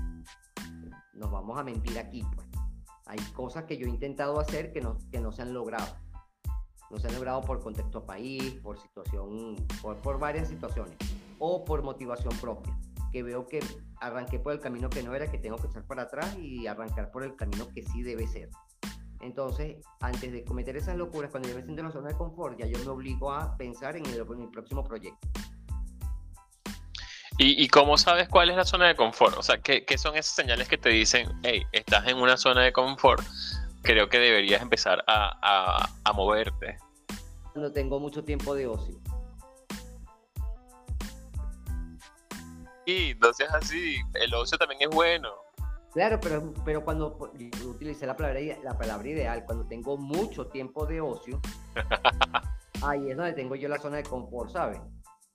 [1.13, 2.47] nos vamos a mentir aquí, pues.
[3.07, 5.97] Hay cosas que yo he intentado hacer que no, se han logrado.
[6.91, 10.97] No se han logrado por contexto país, por situación, por varias situaciones,
[11.39, 12.77] o por motivación propia
[13.17, 13.61] que veo que
[13.99, 17.11] arranqué por el camino que no era, que tengo que echar para atrás y arrancar
[17.11, 18.51] por el camino que sí debe ser.
[19.23, 22.59] Entonces, antes de cometer esas locuras, cuando yo me siento en la zona de confort,
[22.59, 25.27] ya yo me obligo a pensar en el, mi próximo proyecto.
[27.39, 29.39] ¿Y, ¿Y, cómo sabes cuál es la zona de confort?
[29.39, 32.65] O sea, ¿qué, ¿qué, son esas señales que te dicen, hey, estás en una zona
[32.65, 33.25] de confort,
[33.81, 36.77] creo que deberías empezar a, a, a moverte?
[37.55, 39.01] Cuando tengo mucho tiempo de ocio.
[42.87, 43.97] Sí, no seas así.
[44.15, 45.29] El ocio también es bueno.
[45.93, 47.33] Claro, pero, pero cuando
[47.67, 51.41] utilicé la palabra, la palabra ideal, cuando tengo mucho tiempo de ocio,
[52.83, 54.79] ahí es donde tengo yo la zona de confort, ¿sabes?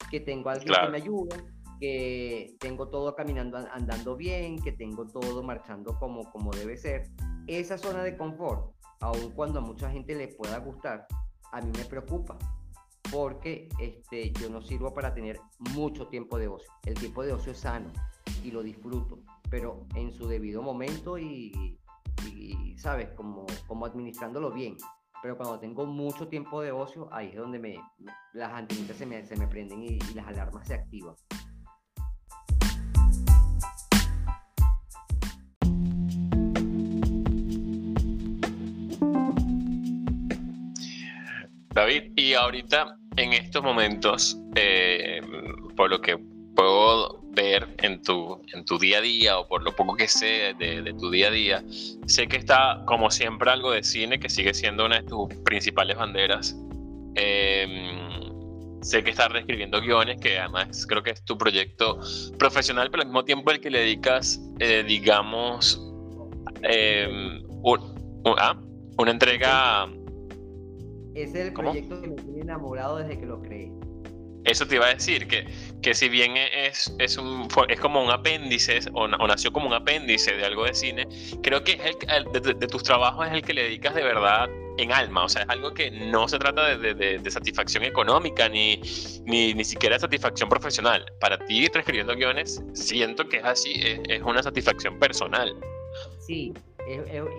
[0.09, 1.35] Que tengo alguien que me ayuda,
[1.79, 7.09] que tengo todo caminando, andando bien, que tengo todo marchando como, como debe ser.
[7.47, 11.05] Esa zona de confort, aun cuando a mucha gente le pueda gustar,
[11.51, 12.37] a mí me preocupa
[13.12, 15.39] porque este, yo no sirvo para tener
[15.74, 16.71] mucho tiempo de ocio.
[16.86, 17.91] El tiempo de ocio es sano
[18.43, 19.19] y lo disfruto,
[19.50, 21.78] pero en su debido momento y,
[22.78, 23.10] ¿sabes?
[23.10, 24.78] Como, como administrándolo bien.
[25.21, 27.76] Pero cuando tengo mucho tiempo de ocio, ahí es donde me,
[28.34, 31.13] las antenitas se me, se me prenden y, y las alarmas se activan.
[41.74, 45.21] David, y ahorita en estos momentos, eh,
[45.76, 46.17] por lo que
[46.56, 50.54] puedo ver en tu, en tu día a día o por lo poco que sé
[50.58, 51.63] de, tu día a día,
[52.06, 55.97] sé que está como siempre algo de cine que sigue siendo una de tus principales
[55.97, 56.56] banderas.
[57.15, 62.00] Em, sé que estás reescribiendo guiones, que además creo que es tu proyecto
[62.38, 65.82] profesional, pero al mismo tiempo el que le dedicas, eh, digamos,
[66.63, 67.43] em,
[68.38, 68.58] ah,
[68.97, 69.88] una entrega...
[71.15, 73.71] Es el proyecto que me tiene enamorado desde que lo creé.
[74.43, 75.45] Eso te iba a decir, que,
[75.84, 80.36] que si bien es, es, un, es como un apéndice, o, nació como un apéndice
[80.36, 81.08] de algo de cine,
[81.43, 84.91] creo que es el, de, tus trabajos es el que le dedicas de verdad en
[84.91, 88.82] alma, o sea, es algo que no se trata de, de satisfacción económica ni,
[89.26, 91.06] ni, ni, siquiera de satisfacción profesional.
[91.19, 95.56] Para ti, escribiendo guiones, siento que es así, es, es una satisfacción personal.
[96.19, 96.54] Sí,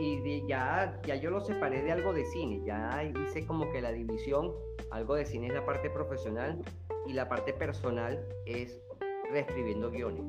[0.00, 3.92] y ya, ya yo lo separé de algo de cine, ya hice como que la
[3.92, 4.52] división,
[4.90, 6.60] algo de cine es la parte profesional
[7.06, 8.80] y la parte personal es
[9.30, 10.24] reescribiendo guiones.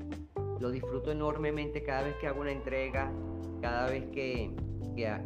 [0.60, 3.12] Lo disfruto enormemente cada vez que hago una entrega,
[3.62, 4.52] cada vez que,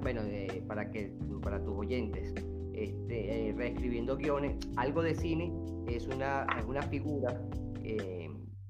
[0.01, 0.21] bueno,
[0.67, 2.33] para, que, para tus oyentes,
[2.73, 5.51] este, eh, reescribiendo guiones, algo de cine
[5.87, 7.41] es una, una figura
[7.83, 8.26] eh,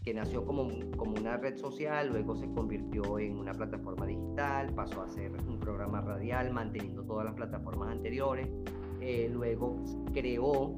[0.08, 5.02] que nació como, como una red social, luego se convirtió en una plataforma digital, pasó
[5.02, 8.48] a ser un programa radial manteniendo todas las plataformas anteriores,
[9.02, 10.74] eh, luego creó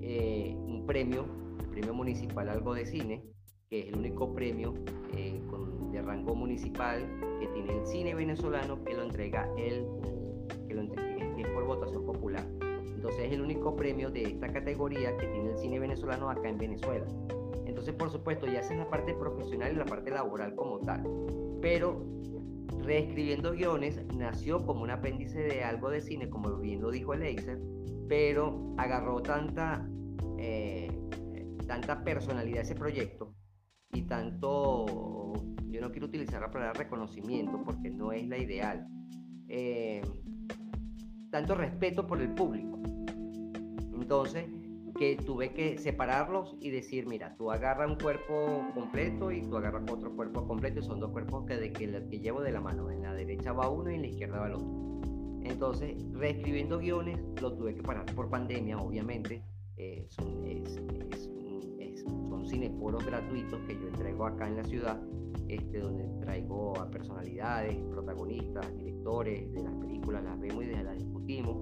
[0.00, 1.26] eh, un premio,
[1.58, 3.24] el premio municipal Algo de Cine,
[3.68, 4.74] que es el único premio
[5.16, 5.42] eh,
[5.90, 7.00] de rango municipal
[7.40, 9.84] que tiene el cine venezolano que lo entrega el,
[10.68, 12.46] que lo entrega, es por votación popular.
[12.94, 16.58] Entonces es el único premio de esta categoría que tiene el cine venezolano acá en
[16.58, 17.06] Venezuela.
[17.68, 21.04] Entonces, por supuesto, ya es la parte profesional y la parte laboral como tal.
[21.62, 22.04] Pero
[22.80, 27.22] reescribiendo guiones nació como un apéndice de algo de cine, como bien lo dijo el
[27.22, 27.60] Eiser,
[28.08, 29.86] pero agarró tanta
[30.38, 30.88] eh,
[31.68, 33.34] tanta personalidad ese proyecto
[33.92, 35.34] y tanto,
[35.66, 38.88] yo no quiero utilizar la palabra reconocimiento porque no es la ideal,
[39.48, 40.02] eh,
[41.30, 42.80] tanto respeto por el público.
[43.94, 44.46] Entonces,
[44.98, 49.82] que tuve que separarlos y decir, mira, tú agarras un cuerpo completo y tú agarras
[49.90, 52.90] otro cuerpo completo y son dos cuerpos que, de, que, que llevo de la mano.
[52.90, 55.00] En la derecha va uno y en la izquierda va el otro.
[55.44, 59.42] Entonces, reescribiendo guiones, lo tuve que parar por pandemia, obviamente,
[59.76, 60.38] eh, son,
[62.48, 64.98] cineforos gratuitos que yo entrego acá en la ciudad,
[65.48, 71.56] este, donde traigo a personalidades, protagonistas, directores de las películas, las vemos y las discutimos.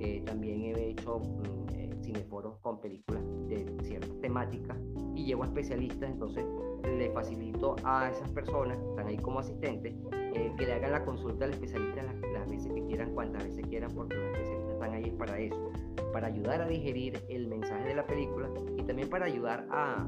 [0.00, 1.67] Eh, también he hecho mm,
[2.08, 4.76] cineforos con películas de ciertas temáticas
[5.14, 6.44] y llevo especialistas, entonces
[6.82, 9.94] le facilito a esas personas que están ahí como asistentes
[10.32, 14.14] que le hagan la consulta al especialista las, veces que quieran, cuantas veces quieran, porque
[14.14, 15.70] los especialistas están ahí para eso
[16.12, 20.06] para ayudar a digerir el mensaje de la película y también para ayudar a,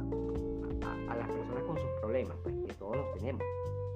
[1.08, 3.42] a, las personas con sus problemas, pues, que todos los tenemos.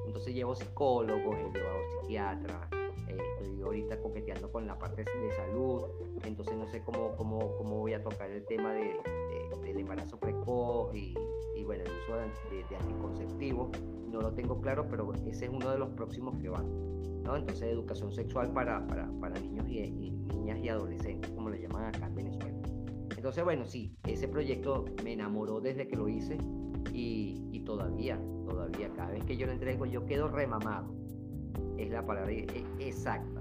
[0.06, 2.73] Entonces llevo psicólogos, he llevado psiquiatras, eh,
[3.16, 5.84] estoy ahorita coqueteando con la parte de salud,
[6.24, 8.96] entonces no sé cómo, cómo, cómo voy a tocar el tema de,
[9.62, 11.14] del embarazo precoz y,
[11.56, 13.70] y, bueno, el uso de, de, anticonceptivos,
[14.08, 16.66] no lo tengo claro, pero ese es uno de los próximos que van.
[17.22, 17.36] ¿no?
[17.36, 21.84] Entonces, educación sexual para, para, para niños y, y, niñas y adolescentes, como le llaman
[21.84, 22.58] acá en Venezuela.
[23.16, 26.36] Entonces, bueno, sí, ese proyecto me enamoró desde que lo hice
[26.92, 30.94] y, y todavía, todavía, cada vez que yo lo entrego, yo quedo remamado
[31.78, 32.46] es la palabra e,
[32.78, 33.40] exacta.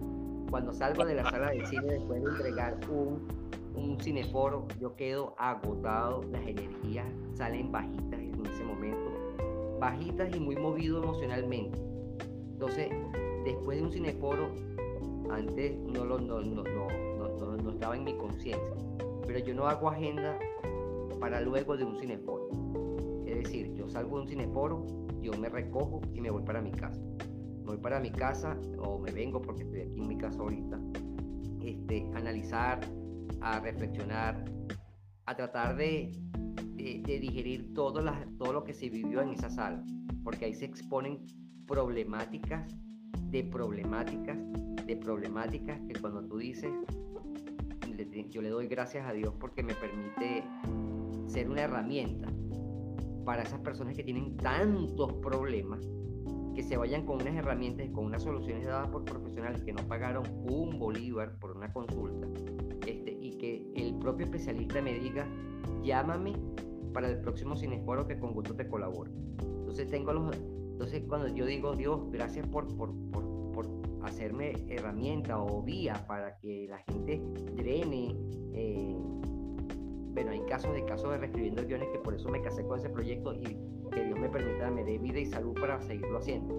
[0.49, 3.27] Cuando salgo de la sala de cine después de entregar un,
[3.75, 9.11] un cineforo, yo quedo agotado, las energías salen bajitas en ese momento,
[9.79, 11.79] bajitas y muy movido emocionalmente.
[12.51, 12.89] Entonces,
[13.43, 14.53] después de un cineforo,
[15.31, 18.75] antes no, lo, no, no, no, no estaba en mi conciencia,
[19.25, 20.37] pero yo no hago agenda
[21.19, 22.49] para luego de un cineforo.
[23.25, 24.85] Es decir, yo salgo de un cineforo,
[25.21, 27.01] yo me recojo y me voy para mi casa
[27.63, 30.79] voy para mi casa o me vengo porque estoy aquí en mi casa ahorita,
[31.61, 32.79] este, analizar,
[33.41, 34.43] a reflexionar,
[35.25, 36.11] a tratar de,
[36.75, 39.83] digerir todo lo que se vivió en esa sala,
[40.23, 41.25] porque ahí se exponen
[41.65, 42.67] problemáticas
[43.29, 44.37] de problemáticas
[44.85, 46.71] de problemáticas que cuando tú dices,
[48.29, 50.43] yo le doy gracias a Dios porque me permite
[51.27, 52.27] ser una herramienta
[53.25, 55.87] para esas personas que tienen tantos problemas
[56.53, 60.23] que se vayan con unas herramientas, con unas soluciones dadas por profesionales que no pagaron
[60.49, 62.27] un bolívar por una consulta,
[62.87, 65.27] este, y que el propio especialista me diga,
[65.81, 66.33] llámame
[66.93, 69.11] para el próximo cineforo que con gusto te colaboro.
[69.39, 73.33] Entonces tengo los, entonces cuando yo digo Dios, gracias por, por, por,
[74.03, 77.21] hacerme herramienta o vía para que la gente
[77.55, 78.13] drene.
[78.53, 78.97] Eh,
[80.13, 82.89] bueno, hay casos de casos de reescribiendo guiones que por eso me casé con ese
[82.89, 83.57] proyecto y
[83.93, 86.53] que Dios me permita, me dé vida y salud para seguirlo haciendo.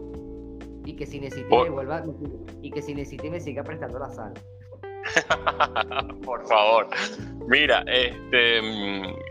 [0.84, 2.04] Y que si necesite me vuelva,
[2.62, 4.34] y que si necesite me siga prestando la sal.
[6.24, 6.88] Por favor.
[7.46, 8.60] Mira, este,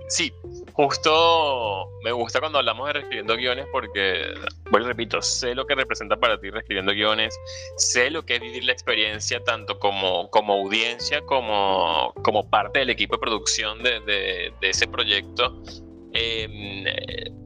[0.08, 0.32] sí,
[0.74, 4.34] justo me gusta cuando hablamos de reescribiendo guiones porque,
[4.70, 7.36] bueno, repito, sé lo que representa para ti reescribiendo guiones,
[7.78, 12.92] sé lo que es vivir la experiencia tanto como, como audiencia como, como parte del
[12.92, 15.60] equipo de producción de, de, de ese proyecto
[16.14, 16.86] Em,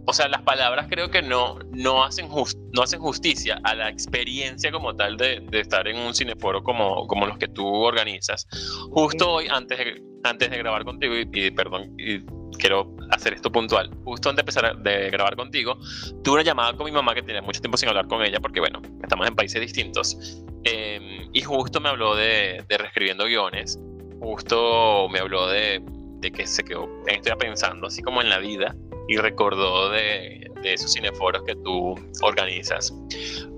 [0.05, 4.71] o sea, las palabras creo que no, no, hacen no hacen justicia a la experiencia
[4.71, 8.47] como tal de, de, estar en un cineforo como, como los que tú organizas.
[8.91, 12.21] Justo hoy, antes de, antes de grabar contigo, y, perdón, y
[12.57, 15.77] quiero hacer esto puntual, justo antes de empezar de grabar contigo,
[16.23, 18.59] tuve una llamada con mi mamá que tenía mucho tiempo sin hablar con ella, porque
[18.59, 20.17] bueno, estamos en países distintos,
[20.63, 23.79] em, y justo me habló de, de reescribiendo guiones,
[24.19, 25.81] justo me habló de
[26.19, 28.75] de que se quedó estoy pensando así como en la vida
[29.07, 32.93] y recordó de, de, esos cineforos que tú organizas.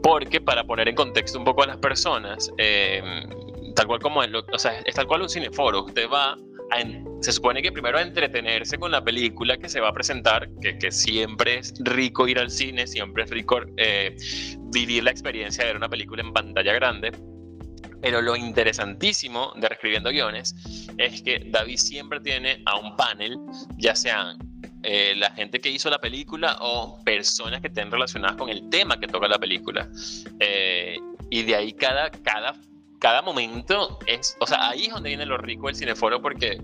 [0.03, 3.01] Porque para poner en contexto un poco a las personas, eh,
[3.75, 6.83] tal cual como es, o sea, es tal cual un cineforo, usted va a,
[7.21, 10.77] se supone que primero a entretenerse con la película que se va a presentar, que,
[10.77, 14.15] que siempre es rico ir al cine, siempre es rico eh,
[14.71, 17.11] vivir la experiencia de ver una película en pantalla grande,
[18.01, 20.55] pero lo interesantísimo de Reescribiendo Guiones
[20.97, 23.37] es que David siempre tiene a un panel,
[23.77, 24.37] ya sean
[24.83, 28.99] eh, la gente que hizo la película o personas que estén relacionadas con el tema
[28.99, 29.89] que toca la película.
[30.39, 30.97] Eh,
[31.29, 32.55] y de ahí cada, cada,
[32.99, 36.61] cada momento es, o sea, ahí es donde viene lo rico del cineforo porque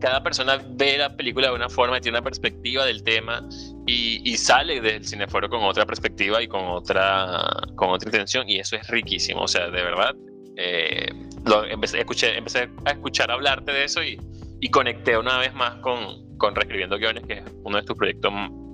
[0.00, 3.48] cada persona ve la película de una forma tiene una perspectiva del tema
[3.86, 8.58] y, y, sale del cineforo con otra perspectiva y con otra, con otra intención y
[8.58, 10.16] eso es riquísimo, o sea, de verdad
[10.56, 11.08] eh,
[11.44, 14.20] lo, empecé, escuché, empecé a escuchar hablarte de eso y,
[14.60, 18.32] y conecté una vez más con, con Reescribiendo Guiones, que es uno de tus proyectos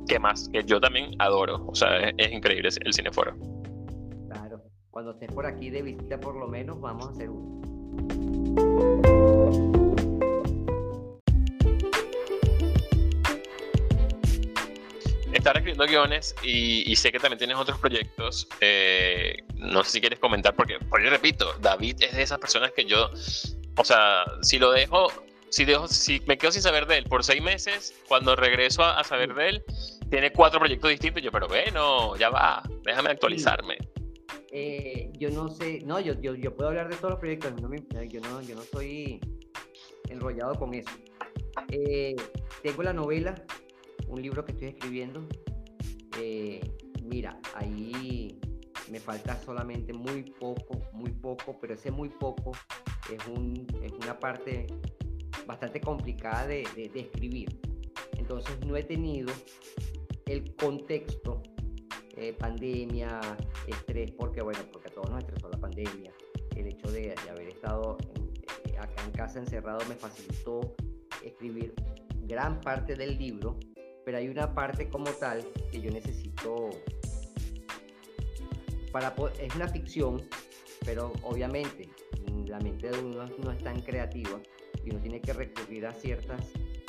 [0.08, 1.64] que más, que yo también adoro.
[1.66, 3.36] O sea, es, increíble el Cineforo.
[4.30, 7.58] Claro, cuando estés por aquí de visita por lo menos, vamos a hacer uno.
[15.32, 18.48] estás escribiendo guiones y, sé que también tienes otros proyectos.
[18.60, 22.84] Eh, no sé si quieres comentar, porque, yo repito, David es de esas personas que
[22.84, 23.10] yo,
[23.76, 25.08] o sea, si lo dejo,
[25.50, 29.02] si, dejo, si me quedo sin saber de él por seis meses, cuando regreso a,
[29.04, 29.64] saber de él,
[30.10, 31.22] tiene cuatro proyectos distintos.
[31.22, 33.78] Yo, pero bueno, ya va, déjame actualizarme.
[34.50, 37.68] Eh, yo no sé, no, yo, yo, yo, puedo hablar de todos los proyectos, no
[38.04, 39.20] yo, no, yo no soy
[40.08, 40.90] enrollado con eso.
[41.70, 42.16] Eh,
[42.62, 43.34] tengo la novela
[44.06, 45.26] un libro que estoy escribiendo.
[46.18, 46.60] Eh,
[47.02, 48.38] mira, ahí
[48.90, 52.52] me falta solamente muy poco, muy poco, pero ese muy poco
[53.12, 54.66] es, un, es una parte
[55.46, 57.60] bastante complicada de, de, escribir.
[58.16, 59.32] Entonces no he tenido
[60.26, 61.42] el contexto,
[62.16, 63.20] eh, pandemia,
[63.66, 66.12] estrés, porque bueno, porque a todos nos estresó la pandemia.
[66.56, 67.96] El hecho de, haber estado
[68.64, 70.74] eh, acá en casa encerrado me facilitó
[71.22, 71.74] escribir
[72.26, 73.58] gran parte del libro
[74.08, 76.70] pero hay una parte como tal que yo necesito
[79.40, 80.22] es una ficción,
[80.84, 81.88] pero obviamente
[82.46, 84.40] la mente de uno no es tan creativa
[84.84, 86.40] y uno tiene que recurrir a ciertas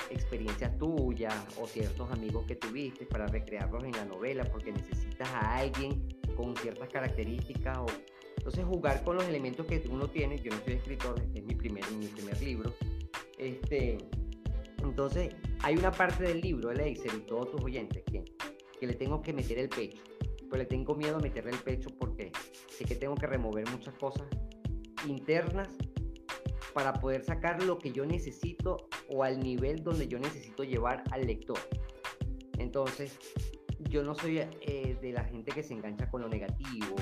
[0.10, 5.58] experiencias tuyas o ciertos amigos que tuviste para recrearlos en la novela porque necesitas a
[5.58, 7.86] alguien con ciertas características o
[8.38, 11.54] entonces jugar con los elementos que uno tiene yo no soy escritor este es mi
[11.54, 12.74] primer mi primer libro
[13.38, 13.98] este
[14.84, 19.34] entonces, hay una parte del libro, Eleiser y todos tus oyentes, que le tengo que
[19.34, 20.04] meter el pecho.
[20.50, 22.32] Pues le tengo miedo a meterle el pecho porque
[22.70, 24.28] sé que tengo que remover muchas cosas
[25.08, 25.70] internas
[26.74, 31.26] para poder sacar lo que yo necesito o al nivel donde yo necesito llevar al
[31.26, 31.60] lector.
[32.58, 33.18] Entonces,
[33.90, 36.96] yo no soy eh, de la gente que se engancha con lo negativo,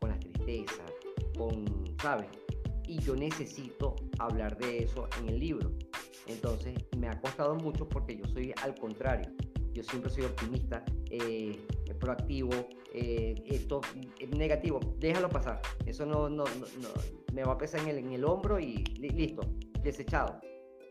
[0.00, 0.84] con la tristeza,
[1.36, 1.64] con,
[2.00, 2.28] ¿sabes?
[2.86, 5.72] Y yo necesito hablar de eso en el libro.
[6.26, 9.30] Entonces me ha costado mucho porque yo soy al contrario.
[9.74, 11.66] Yo siempre soy optimista, eh,
[11.98, 12.52] proactivo,
[12.92, 13.80] eh, esto
[14.20, 15.60] es negativo, déjalo pasar.
[15.84, 16.88] Eso no, no, no,
[17.32, 19.42] me va a pesar en el, en el hombro y listo,
[19.82, 20.40] desechado.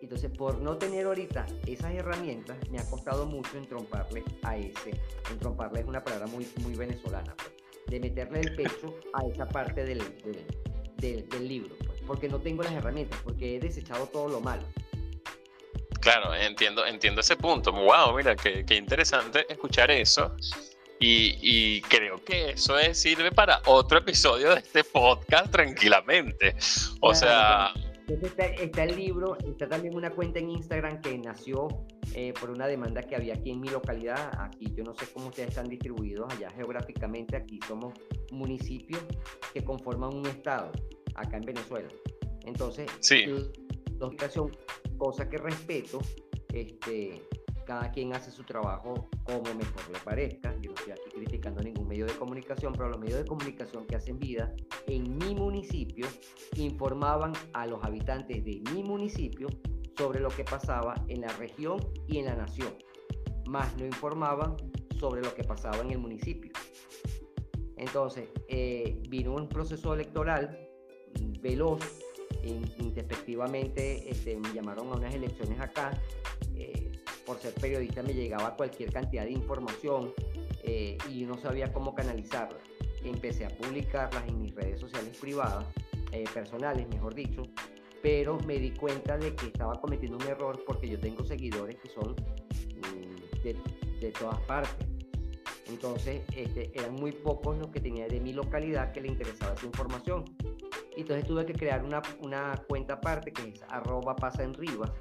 [0.02, 4.92] Entonces, por no tener ahorita esas herramientas, me ha costado mucho entromparle a ese.
[5.32, 7.54] Entromparle es una palabra muy, muy venezolana, pues,
[7.88, 10.00] de meterle el pecho a esa parte del,
[10.98, 14.64] del, del, libro, pues, porque no tengo las herramientas, porque he desechado todo lo malo.
[16.04, 17.72] Claro, entiendo, entiendo ese punto.
[17.72, 20.36] Wow, mira, qué, qué interesante escuchar eso.
[21.00, 26.56] Y, y, creo que eso es, sirve para otro episodio de este podcast tranquilamente.
[27.00, 27.72] O sea...
[28.08, 31.70] Está, está, el libro, está también una cuenta en Instagram que nació
[32.14, 34.30] eh, por una demanda que había aquí en mi localidad.
[34.42, 37.38] Aquí yo no sé cómo ustedes están distribuidos allá geográficamente.
[37.38, 37.94] Aquí somos
[38.30, 39.02] municipios
[39.54, 40.74] que conforman un estado,
[41.16, 41.88] acá en Venezuela.
[42.46, 43.26] Entonces, sí.
[44.00, 44.30] la
[45.04, 46.00] cosa que respeto,
[46.54, 47.22] este,
[47.66, 50.56] cada quien hace su trabajo como mejor le parezca.
[50.62, 53.98] Yo no estoy aquí criticando ningún medio de comunicación, pero los medios de comunicación que
[53.98, 54.54] hacen vida
[54.88, 56.08] en mi municipio
[56.56, 59.50] informaban a los habitantes de mi municipio
[59.98, 62.74] sobre lo que pasaba en la región y en la nación,
[63.46, 64.56] más no informaban
[65.02, 66.54] sobre lo que pasaba en el municipio.
[67.76, 70.58] Entonces, eh, vino un proceso electoral
[71.42, 72.03] veloz,
[72.44, 75.92] introspectivamente este, me llamaron a unas elecciones acá,
[76.56, 76.92] eh,
[77.26, 80.14] por ser periodista me llegaba cualquier cantidad de información
[80.64, 82.60] eh, y no sabía cómo canalizarla.
[83.04, 85.66] Empecé a publicarlas en mis redes sociales privadas,
[86.32, 87.42] personales mejor dicho,
[88.04, 91.90] pero me di cuenta de que estaba cometiendo un error porque yo tengo seguidores que
[91.90, 93.58] son mm, de,
[94.00, 94.88] de todas partes.
[95.68, 99.66] Entonces, este, eran muy pocos los que tenía de mi localidad que le interesaba esa
[99.66, 100.26] información.
[100.96, 104.92] Entonces tuve que crear una, una cuenta aparte que es arroba pasa en Rivas.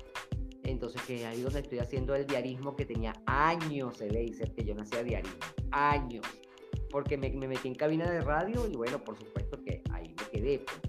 [0.64, 4.74] Entonces, que ahí donde estoy haciendo el diarismo que tenía años, se dice que yo
[4.74, 5.36] no hacía diarismo.
[5.72, 6.24] Años.
[6.90, 10.30] Porque me, me, metí en cabina de radio y bueno, por supuesto que ahí me
[10.30, 10.58] quedé.
[10.60, 10.80] Pues.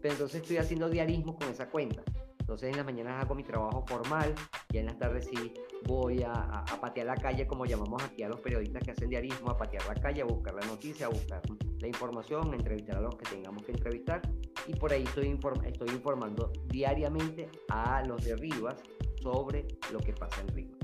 [0.00, 2.02] Pero entonces estoy haciendo diarismo con esa cuenta.
[2.42, 4.34] Entonces en las mañanas hago mi trabajo formal
[4.72, 8.40] y en las tardes sí voy a, patear la calle, como llamamos aquí a los
[8.40, 11.40] periodistas que hacen diarismo, a patear la calle, a buscar la noticia, a buscar
[11.78, 14.22] la información, a entrevistar a los que tengamos que entrevistar.
[14.66, 18.74] Y por ahí estoy, informando diariamente a los de Rivas
[19.22, 20.78] sobre lo que pasa en Rivas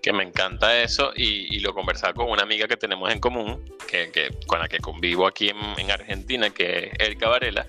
[0.00, 4.30] que me encanta eso y, lo conversaba con una amiga que tenemos en común, que,
[4.46, 7.66] con la que convivo aquí en, Argentina, que es Erika Varela,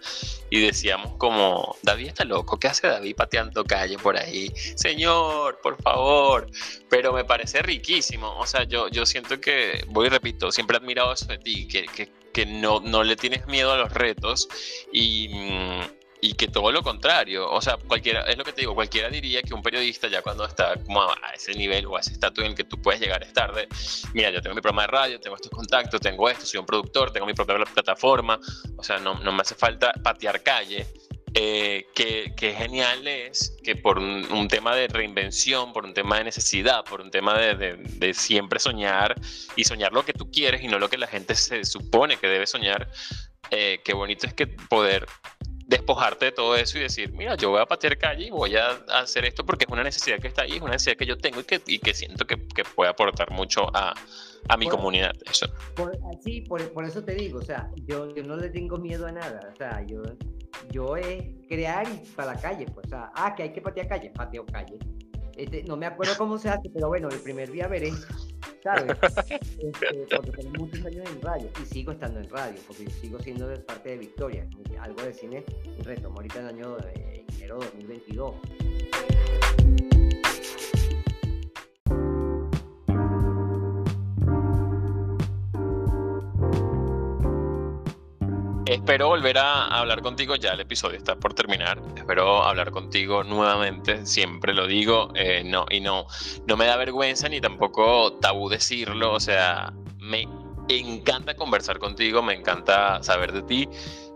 [0.49, 4.51] y decíamos como, David está loco, ¿qué hace David pateando calle por ahí?
[4.76, 6.47] Señor, por favor,
[6.89, 10.80] pero me parece riquísimo, o sea, yo, yo siento que, voy y repito, siempre he
[10.80, 14.47] admirado eso de ti, que, que, que no, no le tienes miedo a los retos
[14.91, 18.74] y mm, y que todo lo contrario, o sea, cualquiera, es lo que te digo,
[18.74, 22.13] cualquiera diría que un periodista ya cuando está como a, ese nivel o a ese
[22.13, 23.67] estatus en el que tú puedes llegar es tarde,
[24.13, 27.11] mira, yo tengo mi programa de radio, tengo estos contactos, tengo esto, soy un productor,
[27.11, 28.39] tengo mi propia plataforma,
[28.78, 30.88] o sea, no, no me hace falta patear calle,
[31.34, 36.24] eh, que, que, genial es que por un, tema de reinvención, por un tema de
[36.24, 39.15] necesidad, por un tema de, de, de, siempre soñar
[39.57, 42.28] y soñar lo que tú quieres y no lo que la gente se supone que
[42.28, 42.88] debe soñar,
[43.55, 45.05] eh, qué bonito es que poder
[45.66, 48.72] despojarte de todo eso y decir, mira, yo voy a patear calle y voy a
[49.01, 51.39] hacer esto porque es una necesidad que está ahí, es una necesidad que yo tengo
[51.39, 53.93] y que, y que siento que, que, puede aportar mucho a,
[54.49, 55.14] a mi comunidad.
[55.30, 55.47] Eso.
[55.76, 59.07] Por, sí, por, por, eso te digo, o sea, yo, yo no le tengo miedo
[59.07, 60.01] a nada, o sea, yo,
[60.72, 64.09] yo es crear para la calle, pues, o sea, ah, que hay que patear calle,
[64.09, 64.78] pateo calle.
[65.36, 67.91] Este, no me acuerdo cómo se hace, pero bueno, el primer día veré,
[68.63, 68.97] ¿sabes?
[69.63, 73.47] Este, porque tengo muchos años en radio y sigo estando en radio, porque sigo siendo
[73.65, 74.47] parte de Victoria.
[74.79, 75.43] Algo de cine
[75.79, 78.36] retomo ahorita en el año de enero 2022.
[88.74, 94.03] Espero volver a hablar contigo, ya el episodio está por terminar, espero hablar contigo nuevamente,
[94.03, 96.07] siempre lo digo, eh, no, y no,
[96.47, 100.28] no me da vergüenza ni tampoco tabú decirlo, o sea, me
[100.69, 103.69] encanta conversar contigo, me encanta saber de ti,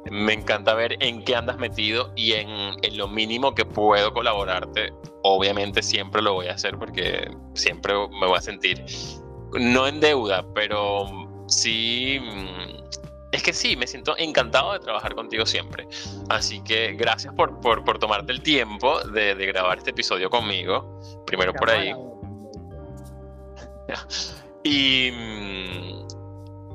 [0.10, 2.50] me encanta ver en qué andas metido y en,
[2.82, 4.92] en, lo mínimo que puedo colaborarte.
[5.22, 8.84] Obviamente siempre lo voy a hacer porque siempre me voy a sentir,
[9.54, 11.06] no en deuda, pero
[11.48, 12.20] sí
[13.38, 15.88] es que sí, me siento encantado de trabajar contigo siempre.
[16.30, 21.00] Así que gracias por, por, por tomarte el tiempo de, de, grabar este episodio conmigo.
[21.26, 21.94] Primero por ahí.
[24.64, 25.14] Y,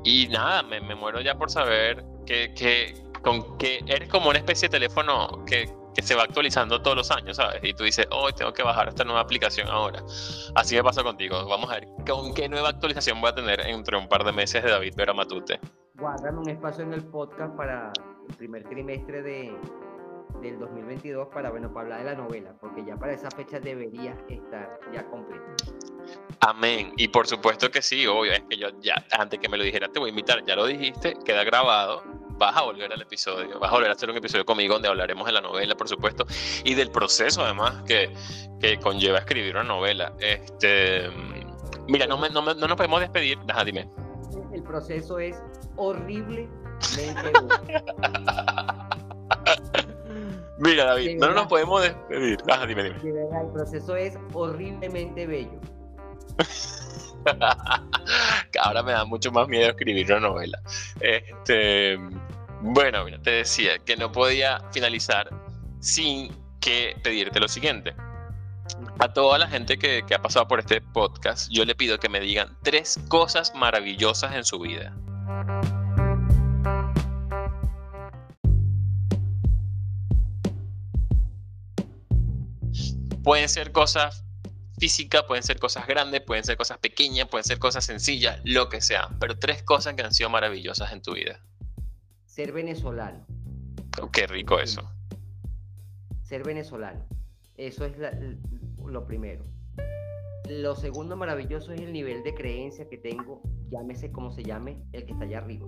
[0.03, 4.39] y nada, me, me, muero ya por saber que, que, con que eres como una
[4.39, 7.59] especie de teléfono que, que se va actualizando todos los años, ¿sabes?
[7.63, 10.03] Y tú dices, hoy tengo que bajar esta nueva aplicación ahora.
[10.55, 11.45] Así me pasa contigo.
[11.47, 14.63] Vamos a ver con qué nueva actualización voy a tener entre un par de meses
[14.63, 15.59] de David Vera Matute
[16.03, 17.93] guardan un espacio en el podcast para
[18.27, 19.57] el primer trimestre de,
[20.41, 24.13] del 2022 para, bueno, para hablar de la novela, porque ya para esa fecha debería
[24.27, 25.45] estar ya completo.
[26.41, 26.91] Amén.
[26.97, 29.87] Y por supuesto que sí, obvio, es que yo ya, antes que me lo dijera,
[29.87, 33.71] te voy a invitar, ya lo dijiste, queda grabado, vas a volver al episodio, vas
[33.71, 36.25] a volver a hacer un episodio conmigo donde hablaremos de la novela, por supuesto,
[36.65, 38.11] y del proceso además que,
[38.59, 40.11] que conlleva escribir una novela.
[40.19, 41.09] Este,
[41.87, 44.02] mira, no, me, no, no nos podemos despedir, Ajá, dime
[44.53, 45.35] el proceso es
[45.75, 46.63] horriblemente
[50.59, 52.37] Mira, David, no nos podemos despedir.
[52.49, 52.95] Ajá, dime, dime.
[52.97, 55.59] el proceso es horriblemente bello.
[58.61, 60.61] Ahora me da mucho más miedo escribir una novela.
[60.99, 61.97] Este,
[62.61, 65.29] bueno, mira, te decía que no podía finalizar
[65.79, 67.95] sin que pedirte lo siguiente.
[68.99, 72.09] A toda la gente que, que ha pasado por este podcast, yo le pido que
[72.09, 74.95] me digan tres cosas maravillosas en su vida.
[83.23, 84.25] Pueden ser cosas
[84.77, 88.81] físicas, pueden ser cosas grandes, pueden ser cosas pequeñas, pueden ser cosas sencillas, lo que
[88.81, 89.09] sea.
[89.19, 91.39] Pero tres cosas que han sido maravillosas en tu vida.
[92.25, 93.25] Ser venezolano.
[94.01, 94.91] Oh, qué rico eso.
[96.23, 97.12] Ser venezolano.
[97.57, 97.93] Eso es
[98.85, 99.43] lo primero.
[100.49, 105.05] Lo segundo maravilloso es el nivel de creencia que tengo, llámese como se llame, el
[105.05, 105.67] que está allá arriba.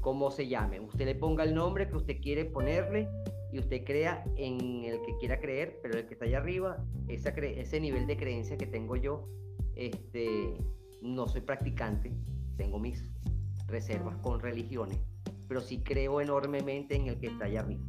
[0.00, 0.80] Como se llame.
[0.80, 3.08] Usted le ponga el nombre que usted quiere ponerle
[3.52, 7.30] y usted crea en el que quiera creer, pero el que está allá arriba, esa
[7.30, 9.28] ese nivel de creencia que tengo yo,
[9.76, 10.56] este,
[11.00, 12.12] no soy practicante,
[12.56, 13.04] tengo mis
[13.66, 14.98] reservas con religiones,
[15.46, 17.84] pero sí creo enormemente en el que está allá arriba.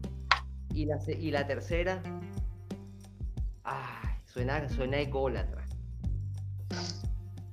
[0.80, 2.02] Y la, tercera,
[3.66, 5.66] ay, suena, suena ególatra.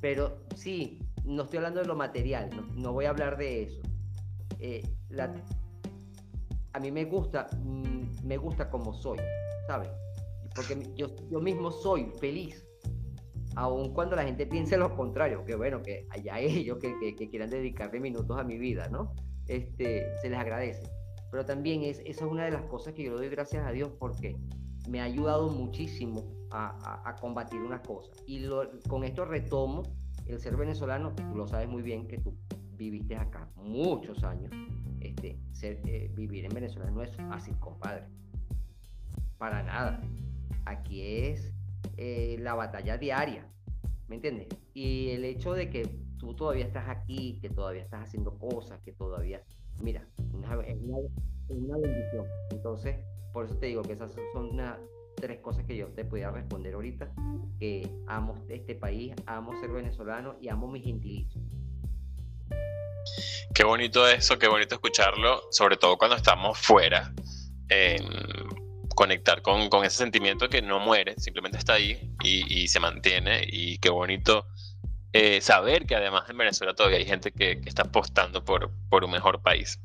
[0.00, 3.82] Pero sí, no estoy hablando de lo material, no, voy a hablar de eso.
[4.60, 4.88] Eh,
[6.72, 9.18] a mí me gusta, mm, me gusta como soy,
[9.66, 9.90] ¿sabes?
[10.54, 12.64] Porque yo, yo mismo soy feliz,
[13.56, 17.50] aun cuando la gente piense lo contrario, que bueno, que allá ellos que, que, quieran
[17.50, 19.16] dedicarle minutos a mi vida, ¿no?
[19.48, 20.95] Este, se les agradece.
[21.30, 23.72] Pero también es, esa es una de las cosas que yo le doy gracias a
[23.72, 24.36] Dios porque
[24.88, 28.16] me ha ayudado muchísimo a, combatir unas cosas.
[28.26, 28.46] Y
[28.88, 29.82] con esto retomo
[30.26, 32.34] el ser venezolano, tú lo sabes muy bien que tú
[32.76, 34.52] viviste acá muchos años
[35.00, 38.04] este, eh, vivir en Venezuela no es fácil, compadre.
[39.38, 40.00] Para nada.
[40.64, 41.52] Aquí es
[41.96, 43.46] eh, la batalla diaria,
[44.08, 44.48] ¿me entiendes?
[44.74, 45.86] Y el hecho de que
[46.18, 49.42] tú todavía estás aquí, que todavía estás haciendo cosas, que todavía,
[49.82, 52.26] mira, es una, bendición.
[52.50, 52.96] Entonces,
[53.32, 54.78] por eso te digo que esas son una,
[55.16, 57.12] tres cosas que yo te podía responder ahorita,
[57.58, 61.40] que amo este país, amo ser venezolano y amo mi gentilicio.
[63.54, 67.12] Qué bonito eso, qué bonito escucharlo, sobre todo cuando estamos fuera.
[68.94, 73.46] conectar con, ese sentimiento que no muere, simplemente está ahí y, se mantiene.
[73.46, 74.46] Y qué bonito
[75.12, 79.10] eh, saber que además en Venezuela todavía hay gente que, está apostando por, por, un
[79.10, 79.80] mejor país.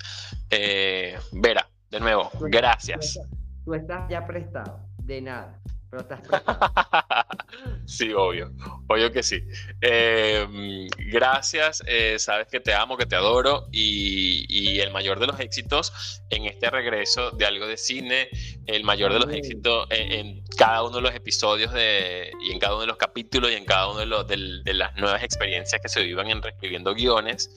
[0.50, 3.20] Eh, Vera, de nuevo, gracias.
[3.66, 5.60] tú estás ya prestado, de nada.
[5.92, 6.06] Pero
[7.86, 8.52] sí, obvio,
[8.88, 9.44] obvio que sí.
[9.82, 15.40] Em, gracias, eh, sabes que te amo, que te adoro y, el mayor de los
[15.40, 18.30] éxitos en este regreso de algo de cine,
[18.66, 22.74] el mayor de los éxitos en, cada uno de los episodios de, y en cada
[22.74, 25.90] uno de los capítulos y en cada uno de, los, de, las nuevas experiencias que
[25.90, 27.52] se vivan en reescribiendo guiones.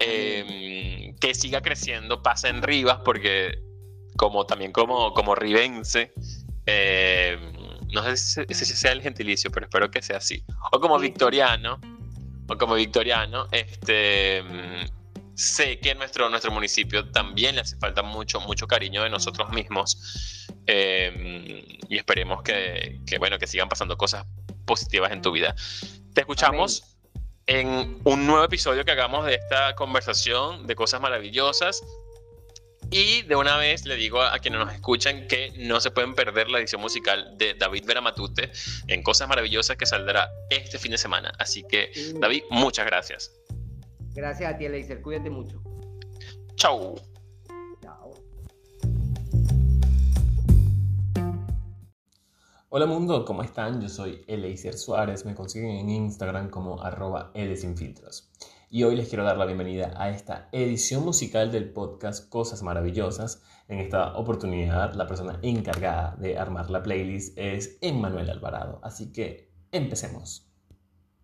[0.00, 3.58] Em, que siga creciendo, pasa en Rivas, porque
[4.16, 6.12] como también como, como ribense,
[6.66, 7.38] eh,
[7.94, 10.44] no sé si, sea el gentilicio, pero espero que sea así.
[10.72, 11.80] O como victoriano,
[12.48, 14.42] o como victoriano, este,
[15.34, 20.46] sé que nuestro, nuestro municipio también le hace falta mucho, mucho cariño de nosotros mismos.
[20.66, 24.26] Em, y esperemos que, bueno, que sigan pasando cosas
[24.64, 25.54] positivas en tu vida.
[26.14, 26.96] Te escuchamos
[27.46, 31.82] en un nuevo episodio que hagamos de esta conversación de cosas maravillosas.
[32.96, 36.48] Y de una vez le digo a, quienes nos escuchan que no se pueden perder
[36.48, 38.52] la edición musical de David Veramatute
[38.86, 41.32] en Cosas Maravillosas que saldrá este fin de semana.
[41.40, 41.90] Así que,
[42.20, 43.32] David, muchas gracias.
[44.14, 45.02] Gracias a ti, Eleiser.
[45.02, 45.60] Cuídate mucho.
[46.54, 46.94] Chau.
[52.68, 53.80] Hola mundo, ¿cómo están?
[53.80, 58.30] Yo soy Eleiser Suárez, me consiguen en Instagram como arroba Filtros
[58.74, 63.40] y hoy les quiero dar la bienvenida a esta edición musical del podcast Cosas Maravillosas.
[63.68, 68.80] En esta oportunidad, la persona encargada de armar la playlist es Emmanuel Alvarado.
[68.82, 70.52] Así que empecemos.